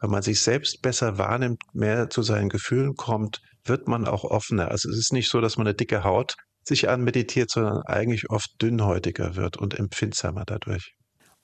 [0.00, 4.70] Wenn man sich selbst besser wahrnimmt, mehr zu seinen Gefühlen kommt, wird man auch offener.
[4.70, 8.50] Also es ist nicht so, dass man eine dicke Haut sich anmeditiert, sondern eigentlich oft
[8.62, 10.94] dünnhäutiger wird und empfindsamer dadurch.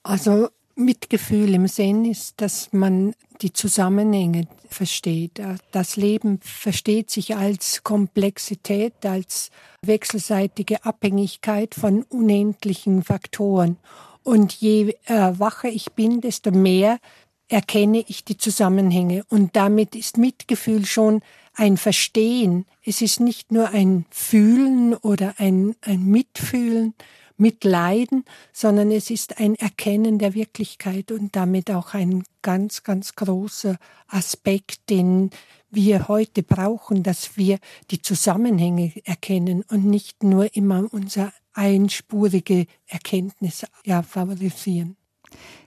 [0.03, 5.41] Also Mitgefühl im Sinn ist, dass man die Zusammenhänge versteht.
[5.71, 9.49] Das Leben versteht sich als Komplexität, als
[9.81, 13.77] wechselseitige Abhängigkeit von unendlichen Faktoren.
[14.23, 16.99] Und je äh, wacher ich bin, desto mehr
[17.47, 19.23] erkenne ich die Zusammenhänge.
[19.29, 21.21] Und damit ist Mitgefühl schon
[21.53, 22.65] ein Verstehen.
[22.83, 26.93] Es ist nicht nur ein Fühlen oder ein, ein Mitfühlen,
[27.37, 33.77] Mitleiden, sondern es ist ein Erkennen der Wirklichkeit und damit auch ein ganz, ganz großer
[34.07, 35.29] Aspekt, den
[35.69, 37.59] wir heute brauchen, dass wir
[37.91, 44.95] die Zusammenhänge erkennen und nicht nur immer unser einspurige Erkenntnis ja, favorisieren.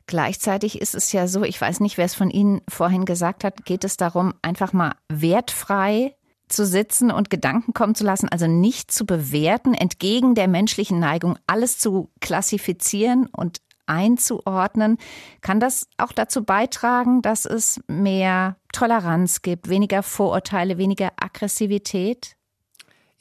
[0.06, 3.64] Gleichzeitig ist es ja so, ich weiß nicht, wer es von Ihnen vorhin gesagt hat,
[3.64, 6.16] geht es darum, einfach mal wertfrei
[6.52, 11.38] zu sitzen und Gedanken kommen zu lassen, also nicht zu bewerten, entgegen der menschlichen Neigung,
[11.46, 14.98] alles zu klassifizieren und einzuordnen,
[15.40, 22.36] kann das auch dazu beitragen, dass es mehr Toleranz gibt, weniger Vorurteile, weniger Aggressivität?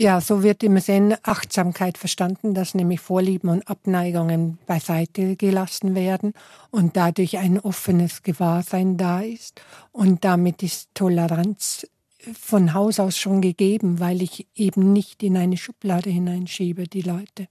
[0.02, 6.34] Ja, so wird im Zen Achtsamkeit verstanden, dass nämlich Vorlieben und Abneigungen beiseite gelassen werden
[6.72, 9.62] und dadurch ein offenes Gewahrsein da ist.
[9.92, 11.86] Und damit ist Toleranz
[12.34, 17.48] von Haus aus schon gegeben, weil ich eben nicht in eine Schublade hineinschiebe, die Leute.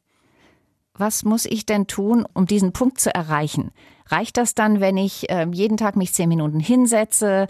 [0.95, 3.71] Was muss ich denn tun, um diesen Punkt zu erreichen?
[4.07, 7.47] Reicht das dann, wenn ich äh, jeden Tag mich zehn Minuten hinsetze?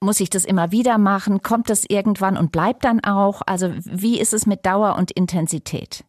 [0.00, 1.42] Muss ich das immer wieder machen?
[1.42, 3.40] Kommt das irgendwann und bleibt dann auch?
[3.46, 6.04] Also wie ist es mit Dauer und Intensität?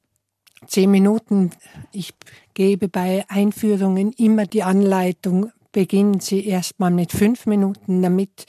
[0.67, 1.51] Zehn Minuten.
[1.91, 2.13] Ich
[2.53, 8.45] gebe bei Einführungen immer die Anleitung, beginnen Sie erstmal mit fünf Minuten, damit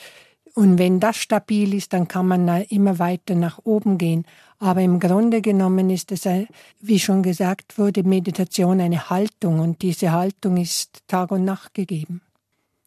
[0.54, 4.24] und wenn das stabil ist, dann kann man immer weiter nach oben gehen.
[4.60, 6.28] Aber im Grunde genommen ist es,
[6.80, 12.22] wie schon gesagt wurde, Meditation eine Haltung und diese Haltung ist Tag und Nacht gegeben.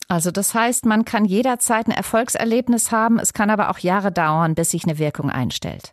[0.08, 4.56] Also das heißt, man kann jederzeit ein Erfolgserlebnis haben, es kann aber auch Jahre dauern,
[4.56, 5.92] bis sich eine Wirkung einstellt.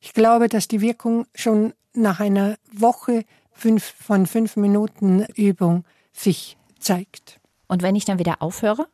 [0.00, 6.56] Ich glaube, dass die Wirkung schon nach einer Woche fünf, von fünf Minuten Übung sich
[6.80, 7.38] zeigt.
[7.68, 8.88] Und wenn ich dann wieder aufhöre?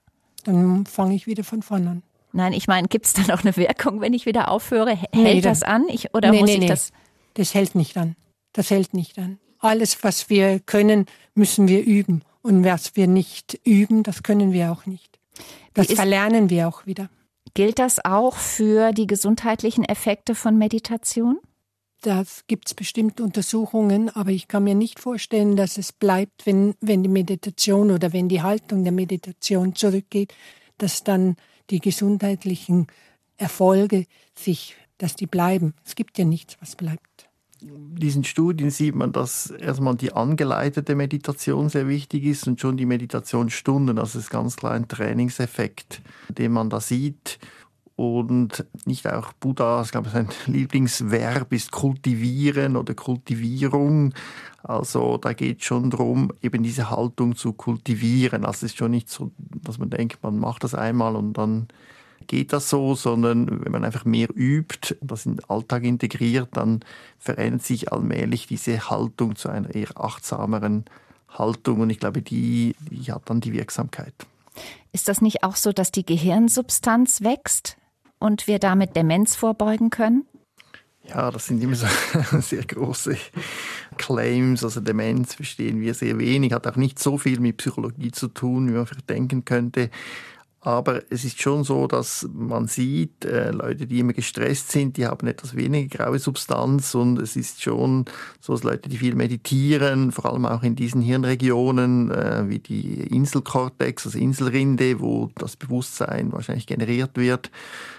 [0.44, 2.02] Dann fange ich wieder von vorne an.
[2.32, 4.90] Nein, ich meine, gibt es dann auch eine Wirkung, wenn ich wieder aufhöre?
[4.90, 5.86] Hält nee, das an?
[5.88, 6.92] Ich, oder nee, muss nee, ich das?
[7.34, 8.16] Das hält nicht an.
[8.52, 9.38] Das hält nicht an.
[9.58, 12.22] Alles, was wir können, müssen wir üben.
[12.42, 15.18] Und was wir nicht üben, das können wir auch nicht.
[15.72, 17.08] Das ist, verlernen wir auch wieder.
[17.54, 21.38] Gilt das auch für die gesundheitlichen Effekte von Meditation?
[22.04, 26.74] Da gibt es bestimmt Untersuchungen, aber ich kann mir nicht vorstellen, dass es bleibt, wenn,
[26.82, 30.34] wenn die Meditation oder wenn die Haltung der Meditation zurückgeht,
[30.76, 31.36] dass dann
[31.70, 32.88] die gesundheitlichen
[33.38, 35.72] Erfolge sich, dass die bleiben.
[35.82, 37.30] Es gibt ja nichts, was bleibt
[37.66, 42.86] diesen Studien sieht man, dass erstmal die angeleitete Meditation sehr wichtig ist und schon die
[42.86, 43.96] Meditationsstunden.
[43.96, 47.38] Das ist ganz klar ein Trainingseffekt, den man da sieht.
[47.96, 54.12] Und nicht auch Buddha, ich glaube, sein Lieblingsverb ist kultivieren oder Kultivierung.
[54.64, 58.44] Also da geht es schon darum, eben diese Haltung zu kultivieren.
[58.44, 61.68] Also es ist schon nicht so, dass man denkt, man macht das einmal und dann
[62.26, 66.80] geht das so, sondern wenn man einfach mehr übt, das in den Alltag integriert, dann
[67.18, 70.86] verändert sich allmählich diese Haltung zu einer eher achtsameren
[71.28, 74.14] Haltung und ich glaube, die, die hat dann die Wirksamkeit.
[74.92, 77.76] Ist das nicht auch so, dass die Gehirnsubstanz wächst
[78.24, 80.24] und wir damit Demenz vorbeugen können?
[81.06, 81.86] Ja, das sind immer so
[82.40, 83.18] sehr große
[83.98, 84.64] Claims.
[84.64, 88.68] Also Demenz verstehen wir sehr wenig, hat auch nicht so viel mit Psychologie zu tun,
[88.68, 89.90] wie man vielleicht denken könnte.
[90.64, 95.06] Aber es ist schon so, dass man sieht, äh, Leute, die immer gestresst sind, die
[95.06, 98.06] haben etwas weniger graue Substanz und es ist schon
[98.40, 103.02] so, dass Leute, die viel meditieren, vor allem auch in diesen Hirnregionen äh, wie die
[103.02, 107.50] Inselkortex, also Inselrinde, wo das Bewusstsein wahrscheinlich generiert wird,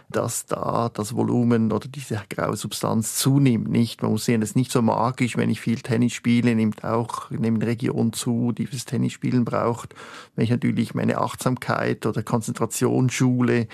[0.10, 3.70] dass da das Volumen oder diese graue Substanz zunimmt.
[3.70, 5.38] Nicht, man muss sehen, das ist nicht so magisch.
[5.38, 9.96] Wenn ich viel Tennis spiele, nimmt auch nimmt eine Region zu, die fürs Tennisspielen braucht.
[10.36, 13.68] Wenn ich natürlich meine Achtsamkeit oder Konzentration schule,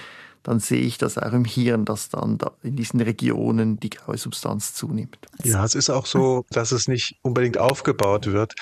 [0.43, 4.17] dann sehe ich das auch im Hirn, dass dann da in diesen Regionen die graue
[4.17, 5.19] Substanz zunimmt.
[5.43, 8.55] Ja, es ist auch so, dass es nicht unbedingt aufgebaut wird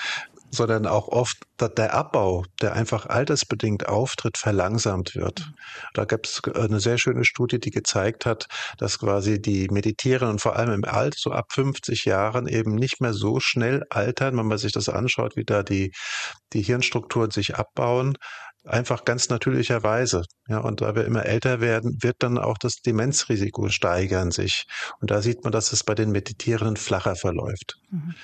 [0.50, 5.40] sondern auch oft der Abbau, der einfach altersbedingt auftritt, verlangsamt wird.
[5.40, 5.54] Mhm.
[5.94, 8.46] Da gibt es eine sehr schöne Studie, die gezeigt hat,
[8.78, 13.12] dass quasi die Meditierenden vor allem im Alter, so ab 50 Jahren eben nicht mehr
[13.12, 15.92] so schnell altern, wenn man sich das anschaut, wie da die,
[16.52, 18.16] die Hirnstrukturen sich abbauen,
[18.64, 20.22] einfach ganz natürlicherweise.
[20.48, 24.64] Ja, und da wir immer älter werden, wird dann auch das Demenzrisiko steigern sich.
[25.00, 27.78] Und da sieht man, dass es bei den Meditierenden flacher verläuft.
[27.90, 28.14] Mhm.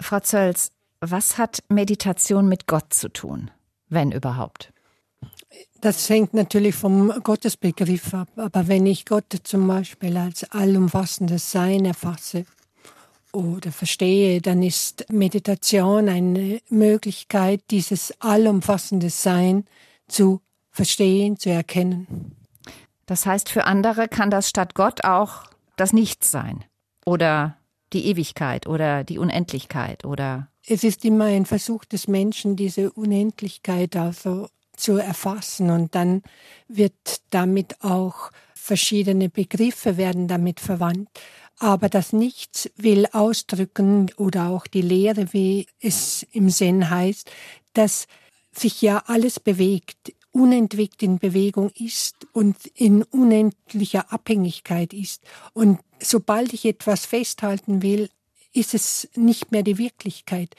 [0.00, 3.50] Frau Zölz, was hat Meditation mit Gott zu tun,
[3.88, 4.72] wenn überhaupt?
[5.80, 8.28] Das hängt natürlich vom Gottesbegriff ab.
[8.36, 12.44] Aber wenn ich Gott zum Beispiel als allumfassendes Sein erfasse
[13.32, 19.64] oder verstehe, dann ist Meditation eine Möglichkeit, dieses allumfassende Sein
[20.08, 22.36] zu verstehen, zu erkennen.
[23.06, 25.44] Das heißt, für andere kann das statt Gott auch
[25.76, 26.64] das Nichts sein
[27.06, 27.56] oder
[27.92, 33.96] die Ewigkeit oder die Unendlichkeit oder es ist immer ein Versuch des Menschen, diese Unendlichkeit
[33.96, 36.22] also zu erfassen und dann
[36.68, 41.08] wird damit auch verschiedene Begriffe werden damit verwandt.
[41.58, 47.30] Aber das Nichts will ausdrücken oder auch die Lehre, wie es im Zen heißt,
[47.74, 48.06] dass
[48.52, 55.22] sich ja alles bewegt, unentwegt in Bewegung ist und in unendlicher Abhängigkeit ist.
[55.52, 58.08] Und sobald ich etwas festhalten will,
[58.52, 60.54] ist es nicht mehr die Wirklichkeit.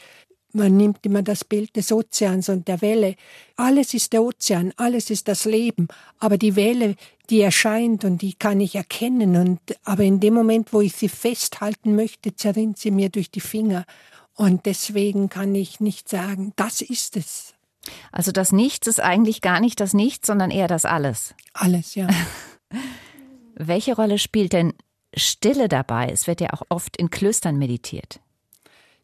[0.53, 3.15] man nimmt immer das Bild des Ozeans und der Welle.
[3.55, 5.87] Alles ist der Ozean, alles ist das Leben,
[6.19, 6.95] aber die Welle,
[7.29, 11.07] die erscheint und die kann ich erkennen und aber in dem Moment, wo ich sie
[11.09, 13.85] festhalten möchte, zerrinnt sie mir durch die Finger
[14.35, 17.53] und deswegen kann ich nicht sagen, das ist es.
[18.11, 21.33] Also das Nichts ist eigentlich gar nicht das Nichts, sondern eher das Alles.
[21.53, 22.07] Alles, ja.
[23.55, 24.73] Welche Rolle spielt denn
[25.15, 26.09] Stille dabei?
[26.09, 28.19] Es wird ja auch oft in Klöstern meditiert.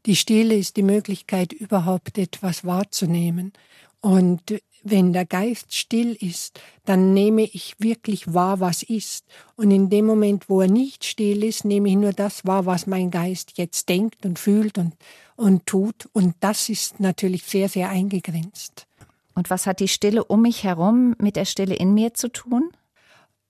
[0.05, 3.51] Die Stille ist die Möglichkeit, überhaupt etwas wahrzunehmen.
[3.99, 9.25] Und wenn der Geist still ist, dann nehme ich wirklich wahr, was ist.
[9.55, 12.87] Und in dem Moment, wo er nicht still ist, nehme ich nur das wahr, was
[12.87, 14.93] mein Geist jetzt denkt und fühlt und,
[15.35, 16.07] und tut.
[16.13, 18.87] Und das ist natürlich sehr, sehr eingegrenzt.
[19.33, 22.71] Und was hat die Stille um mich herum mit der Stille in mir zu tun?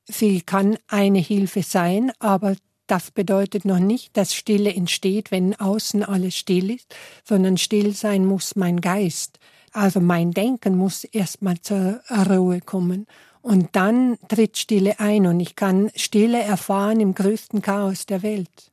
[0.05, 2.55] Sie kann eine Hilfe sein, aber
[2.87, 8.25] das bedeutet noch nicht, dass Stille entsteht, wenn außen alles still ist, sondern still sein
[8.25, 9.39] muss mein Geist.
[9.77, 13.05] Also mein Denken muss erstmal zur Ruhe kommen.
[13.43, 18.71] Und dann tritt Stille ein und ich kann Stille erfahren im größten Chaos der Welt.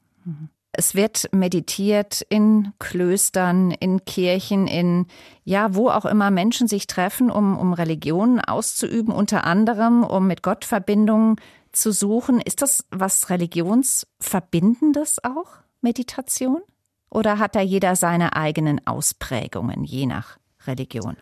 [0.72, 5.06] Es wird meditiert in Klöstern, in Kirchen, in
[5.44, 10.42] ja, wo auch immer Menschen sich treffen, um, um Religionen auszuüben, unter anderem, um mit
[10.42, 11.36] Gott Verbindungen
[11.70, 12.40] zu suchen.
[12.40, 15.48] Ist das was Religionsverbindendes auch,
[15.82, 16.62] Meditation?
[17.10, 21.16] Oder hat da jeder seine eigenen Ausprägungen, je nach Religion?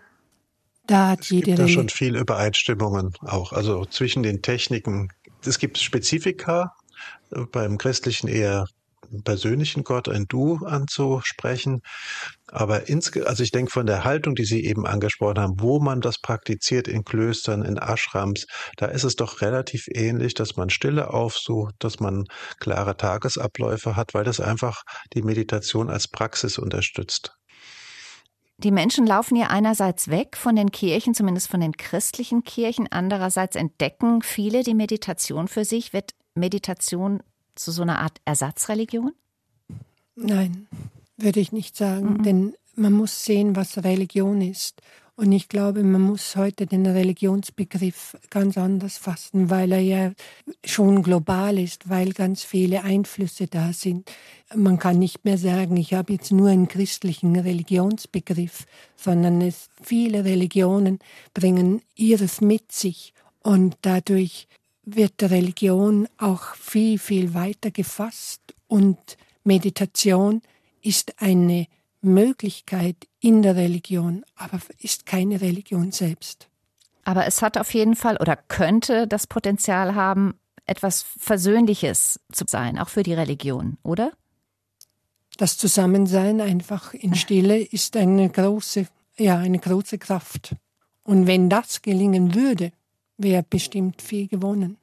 [0.86, 5.08] Da hat es jede gibt da schon viel Übereinstimmungen auch, also zwischen den Techniken.
[5.44, 6.72] Es gibt Spezifika,
[7.30, 8.66] äh, beim Christlichen eher
[9.24, 11.82] persönlichen Gott ein Du anzusprechen.
[12.48, 16.18] Aber also ich denke von der Haltung, die Sie eben angesprochen haben, wo man das
[16.18, 21.74] praktiziert in Klöstern, in Ashrams, da ist es doch relativ ähnlich, dass man Stille aufsucht,
[21.78, 22.24] dass man
[22.58, 24.82] klare Tagesabläufe hat, weil das einfach
[25.14, 27.32] die Meditation als Praxis unterstützt.
[28.62, 33.56] Die Menschen laufen ja einerseits weg von den Kirchen, zumindest von den christlichen Kirchen, andererseits
[33.56, 35.92] entdecken viele die Meditation für sich.
[35.92, 37.22] Wird Meditation
[37.54, 39.12] zu so einer Art Ersatzreligion?
[40.14, 40.68] Nein,
[41.16, 42.22] würde ich nicht sagen, mhm.
[42.22, 44.80] denn man muss sehen, was Religion ist.
[45.14, 50.12] Und ich glaube, man muss heute den Religionsbegriff ganz anders fassen, weil er ja
[50.64, 54.10] schon global ist, weil ganz viele Einflüsse da sind.
[54.54, 58.64] Man kann nicht mehr sagen, ich habe jetzt nur einen christlichen Religionsbegriff,
[58.96, 60.98] sondern es, viele Religionen
[61.34, 64.48] bringen ihres mit sich und dadurch
[64.84, 68.98] wird Religion auch viel, viel weiter gefasst und
[69.44, 70.40] Meditation
[70.80, 71.66] ist eine
[72.02, 76.48] Möglichkeit in der Religion, aber ist keine Religion selbst.
[77.04, 80.34] Aber es hat auf jeden Fall oder könnte das Potenzial haben,
[80.66, 84.12] etwas Versöhnliches zu sein, auch für die Religion, oder?
[85.36, 88.86] Das Zusammensein einfach in Stille ist eine große,
[89.16, 90.54] ja, eine große Kraft.
[91.02, 92.72] Und wenn das gelingen würde,
[93.16, 94.76] wäre bestimmt viel gewonnen.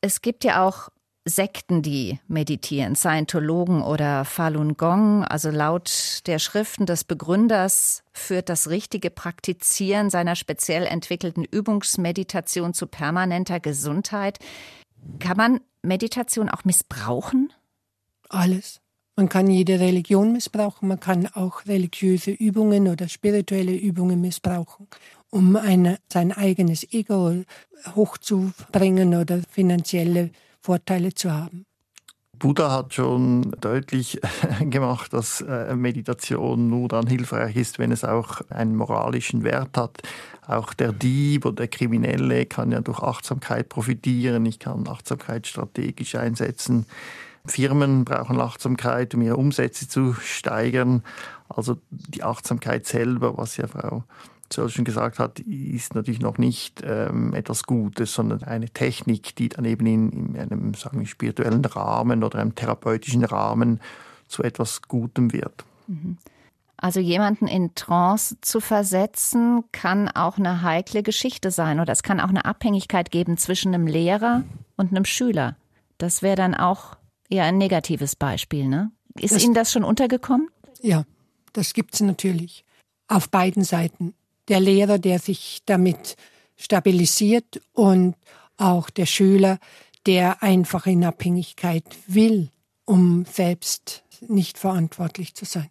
[0.00, 0.88] Es gibt ja auch
[1.28, 5.24] Sekten, die meditieren, Scientologen oder Falun Gong.
[5.24, 12.86] Also laut der Schriften des Begründers führt das richtige Praktizieren seiner speziell entwickelten Übungsmeditation zu
[12.86, 14.38] permanenter Gesundheit.
[15.18, 17.52] Kann man Meditation auch missbrauchen?
[18.28, 18.80] Alles.
[19.16, 24.88] Man kann jede Religion missbrauchen, man kann auch religiöse Übungen oder spirituelle Übungen missbrauchen
[25.30, 27.42] um eine, sein eigenes Ego
[27.94, 30.30] hochzubringen oder finanzielle
[30.66, 31.64] Vorteile zu haben.
[32.40, 34.20] Buddha hat schon deutlich
[34.60, 40.02] gemacht, dass äh, Meditation nur dann hilfreich ist, wenn es auch einen moralischen Wert hat.
[40.44, 44.44] Auch der Dieb oder der Kriminelle kann ja durch Achtsamkeit profitieren.
[44.44, 46.86] Ich kann Achtsamkeit strategisch einsetzen.
[47.46, 51.04] Firmen brauchen Achtsamkeit, um ihre Umsätze zu steigern.
[51.48, 54.02] Also die Achtsamkeit selber, was ja Frau
[54.48, 59.48] Zöll schon gesagt hat, ist natürlich noch nicht ähm, etwas Gutes, sondern eine Technik, die
[59.48, 63.80] dann eben in, in einem sagen wir, spirituellen Rahmen oder einem therapeutischen Rahmen
[64.28, 65.64] zu etwas Gutem wird.
[65.86, 66.18] Mhm.
[66.78, 72.20] Also jemanden in Trance zu versetzen, kann auch eine heikle Geschichte sein oder es kann
[72.20, 74.44] auch eine Abhängigkeit geben zwischen einem Lehrer
[74.76, 75.56] und einem Schüler.
[75.96, 76.96] Das wäre dann auch
[77.30, 78.90] eher ein negatives Beispiel, ne?
[79.18, 80.48] Ist das, Ihnen das schon untergekommen?
[80.82, 81.04] Ja,
[81.54, 82.64] das gibt es natürlich.
[83.08, 84.14] Auf beiden Seiten
[84.48, 86.16] der Lehrer, der sich damit
[86.56, 88.14] stabilisiert und
[88.56, 89.58] auch der Schüler,
[90.06, 92.50] der einfach in Abhängigkeit will,
[92.84, 95.70] um selbst nicht verantwortlich zu sein.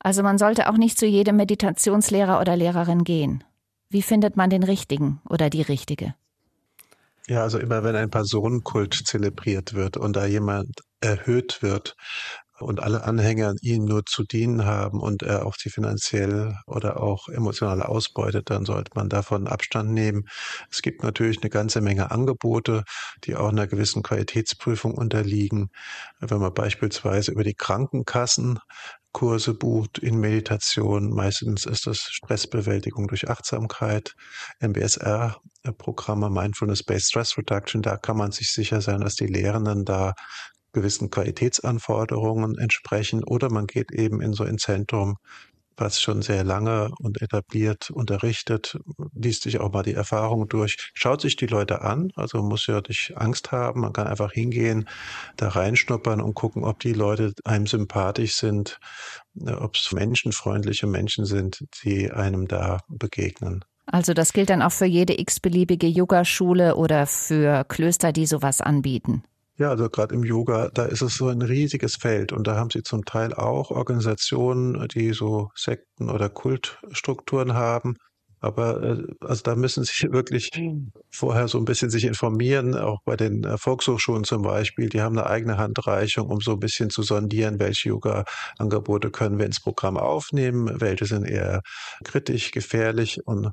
[0.00, 3.44] Also man sollte auch nicht zu jedem Meditationslehrer oder Lehrerin gehen.
[3.90, 6.14] Wie findet man den richtigen oder die richtige?
[7.26, 11.94] Ja, also immer wenn ein Personenkult zelebriert wird und da jemand erhöht wird,
[12.60, 17.28] und alle Anhänger ihnen nur zu dienen haben und er auch sie finanziell oder auch
[17.28, 20.24] emotional ausbeutet, dann sollte man davon Abstand nehmen.
[20.70, 22.84] Es gibt natürlich eine ganze Menge Angebote,
[23.24, 25.70] die auch einer gewissen Qualitätsprüfung unterliegen.
[26.20, 28.58] Wenn man beispielsweise über die Krankenkassen
[29.12, 31.10] Kurse bucht in Meditation.
[31.10, 34.14] Meistens ist das Stressbewältigung durch Achtsamkeit,
[34.60, 37.82] MBSR-Programme, Mindfulness-Based Stress Reduction.
[37.82, 40.14] Da kann man sich sicher sein, dass die Lehrenden da
[40.72, 43.24] gewissen Qualitätsanforderungen entsprechen.
[43.24, 45.16] Oder man geht eben in so ein Zentrum,
[45.78, 48.78] was schon sehr lange und etabliert unterrichtet,
[49.14, 52.82] liest sich auch mal die Erfahrung durch, schaut sich die Leute an, also muss ja
[52.86, 54.88] nicht Angst haben, man kann einfach hingehen,
[55.36, 58.80] da reinschnuppern und gucken, ob die Leute einem sympathisch sind,
[59.46, 63.64] äh, ob es menschenfreundliche Menschen sind, die einem da begegnen.
[63.86, 69.22] Also das gilt dann auch für jede x-beliebige Yogaschule oder für Klöster, die sowas anbieten.
[69.58, 72.70] Ja, also gerade im Yoga, da ist es so ein riesiges Feld und da haben
[72.70, 77.96] sie zum Teil auch Organisationen, die so Sekten oder Kultstrukturen haben.
[78.40, 80.50] Aber äh, also da müssen Sie wirklich
[81.10, 84.88] vorher so ein bisschen sich informieren, auch bei den äh, Volkshochschulen zum Beispiel.
[84.88, 89.46] Die haben eine eigene Handreichung, um so ein bisschen zu sondieren, welche Yoga-Angebote können wir
[89.46, 91.62] ins Programm aufnehmen, welche sind eher
[92.04, 93.20] kritisch, gefährlich.
[93.26, 93.50] Und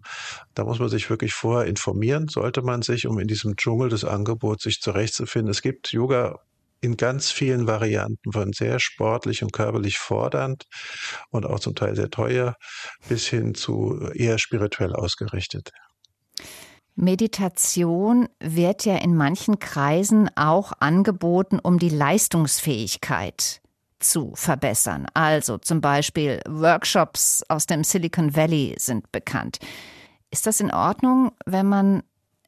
[0.54, 4.04] da muss man sich wirklich vorher informieren, sollte man sich, um in diesem Dschungel des
[4.04, 5.52] Angebots sich zurechtzufinden.
[5.52, 6.40] Es gibt Yoga
[6.86, 10.64] in ganz vielen Varianten, von sehr sportlich und körperlich fordernd
[11.32, 12.56] und auch zum Teil sehr teuer,
[13.10, 15.72] bis hin zu eher spirituell ausgerichtet.
[16.96, 23.62] Meditation wird ja in manchen Kreisen auch angeboten, um die Leistungsfähigkeit
[24.00, 25.08] zu verbessern.
[25.14, 29.60] Also zum Beispiel Workshops aus dem Silicon Valley sind bekannt.
[30.32, 32.04] Ist das in Ordnung, wenn man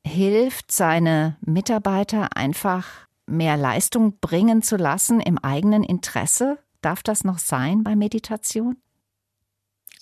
[0.06, 6.58] hilft, seine Mitarbeiter einfach mehr Leistung bringen zu lassen im eigenen Interesse?
[6.82, 8.78] Darf das noch sein bei Meditation?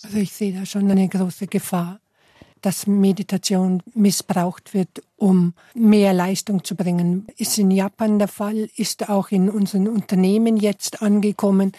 [0.04, 2.00] Also ich sehe da schon eine große Gefahr,
[2.62, 7.28] dass Meditation missbraucht wird, um mehr Leistung zu bringen.
[7.38, 11.72] Ist in Japan der Fall, ist auch in unseren Unternehmen jetzt angekommen,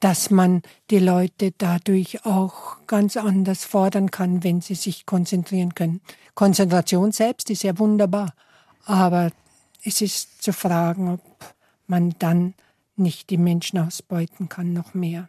[0.00, 6.00] dass man die Leute dadurch auch ganz anders fordern kann, wenn sie sich konzentrieren können.
[6.34, 8.34] Konzentration selbst ist ja wunderbar,
[8.84, 9.30] aber
[9.84, 11.54] es ist zu fragen, ob
[11.86, 12.54] man dann
[12.96, 15.28] nicht die Menschen ausbeuten kann, noch mehr.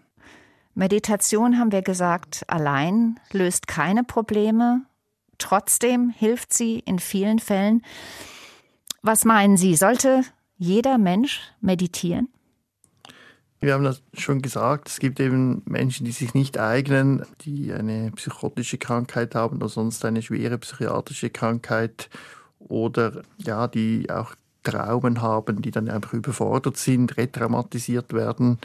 [0.74, 4.84] Meditation, haben wir gesagt, allein löst keine Probleme.
[5.38, 7.82] Trotzdem hilft sie in vielen Fällen.
[9.02, 10.24] Was meinen Sie, sollte
[10.58, 12.30] jeder Mensch meditieren?
[13.60, 18.12] Wir haben das schon gesagt, es gibt eben Menschen, die sich nicht eignen, die eine
[18.12, 22.10] psychotische Krankheit haben oder sonst eine schwere psychiatrische Krankheit
[22.60, 24.36] oder ja, die auch
[24.66, 28.58] Traumen haben, die dann einfach überfordert sind, retraumatisiert werden.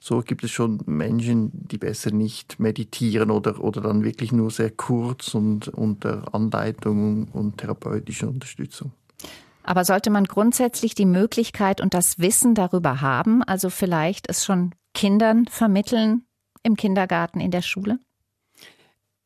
[0.00, 4.70] So gibt es schon Menschen, die besser nicht meditieren oder, oder dann wirklich nur sehr
[4.70, 8.92] kurz und unter Anleitung und therapeutischer Unterstützung.
[9.62, 14.74] Aber sollte man grundsätzlich die Möglichkeit und das Wissen darüber haben, also vielleicht es schon
[14.92, 16.26] Kindern vermitteln
[16.62, 17.98] im Kindergarten, in der Schule?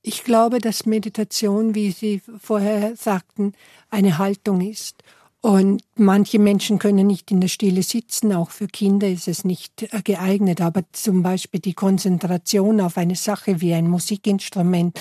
[0.01, 3.53] Ich glaube, dass Meditation, wie Sie vorher sagten,
[3.91, 5.03] eine Haltung ist
[5.41, 9.83] und manche Menschen können nicht in der Stille sitzen, auch für Kinder ist es nicht
[9.83, 14.99] äh, geeignet, aber zum Beispiel die Konzentration auf eine Sache wie ein Musikinstrument,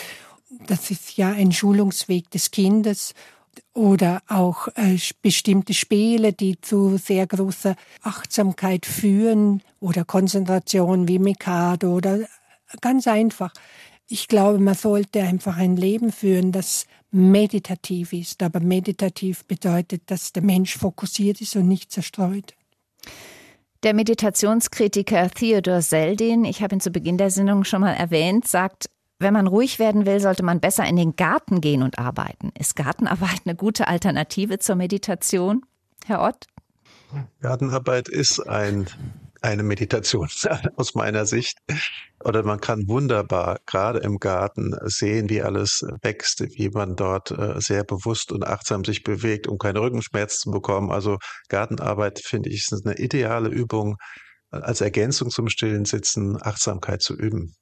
[0.67, 3.13] das ist ja ein Schulungsweg des Kindes.
[3.73, 9.61] Oder auch äh, bestimmte Spiele, die zu sehr großer Achtsamkeit führen.
[9.79, 12.19] Oder Konzentration wie Mikado oder
[12.81, 13.53] ganz einfach.
[14.09, 18.41] Ich glaube, man sollte einfach ein Leben führen, das meditativ ist.
[18.41, 22.53] Aber meditativ bedeutet, dass der Mensch fokussiert ist und nicht zerstreut.
[23.83, 28.89] Der Meditationskritiker Theodor Seldin, ich habe ihn zu Beginn der Sendung schon mal erwähnt, sagt,
[29.19, 32.51] wenn man ruhig werden will, sollte man besser in den Garten gehen und arbeiten.
[32.57, 35.65] Ist Gartenarbeit eine gute Alternative zur Meditation,
[36.05, 36.45] Herr Ott?
[37.41, 38.87] Gartenarbeit ist ein
[39.41, 40.27] eine Meditation
[40.75, 41.59] aus meiner Sicht.
[42.27, 47.59] Oder man kann wunderbar gerade im Garten sehen, wie alles wächst, wie man dort äh,
[47.59, 50.91] sehr bewusst und achtsam sich bewegt, um keine Rückenschmerzen zu bekommen.
[50.91, 51.17] Also
[51.47, 53.97] Gartenarbeit finde ich ist eine ideale Übung
[54.51, 57.55] als Ergänzung zum stillen Sitzen, Achtsamkeit zu üben.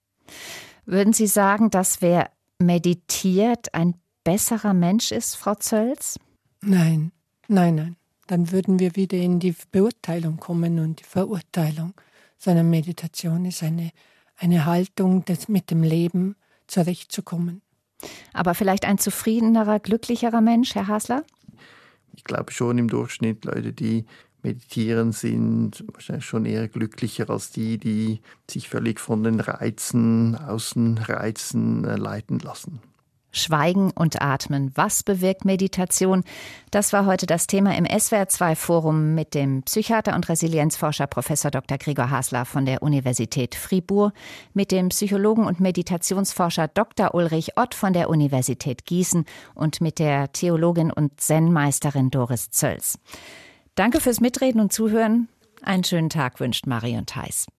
[0.86, 6.20] Würden Sie sagen, dass wer meditiert ein besserer Mensch ist, Frau Zölz?
[6.62, 7.12] Nein,
[7.48, 7.96] nein, nein
[8.28, 11.94] dann würden wir wieder in die Beurteilung kommen und die Verurteilung,
[12.38, 13.92] sondern Meditation ist eine,
[14.38, 16.36] eine Haltung, das mit dem Leben
[16.68, 17.62] zurechtzukommen.
[18.34, 21.24] Aber vielleicht ein zufriedenerer, glücklicherer Mensch, Herr Hasler?
[22.14, 24.06] Ich glaube schon im Durchschnitt Leute, die
[24.46, 31.84] meditieren, sind wahrscheinlich schon eher glücklicher als die, die sich völlig von den Reizen, Außenreizen
[31.84, 32.80] äh, leiten lassen.
[33.36, 34.72] Schweigen und Atmen.
[34.76, 36.24] Was bewirkt Meditation?
[36.72, 41.28] Das war heute das Thema im SWR2 Forum mit dem Psychiater und Resilienzforscher Prof.
[41.28, 41.78] Dr.
[41.78, 44.14] Gregor Hasler von der Universität Fribourg,
[44.54, 47.14] mit dem Psychologen und Meditationsforscher Dr.
[47.14, 53.00] Ulrich Ott von der Universität Gießen und mit der Theologin und Zen-Meisterin Doris Zölz.
[53.76, 55.28] Danke fürs Mitreden und Zuhören.
[55.62, 57.48] Einen schönen Tag wünscht Marion Theis.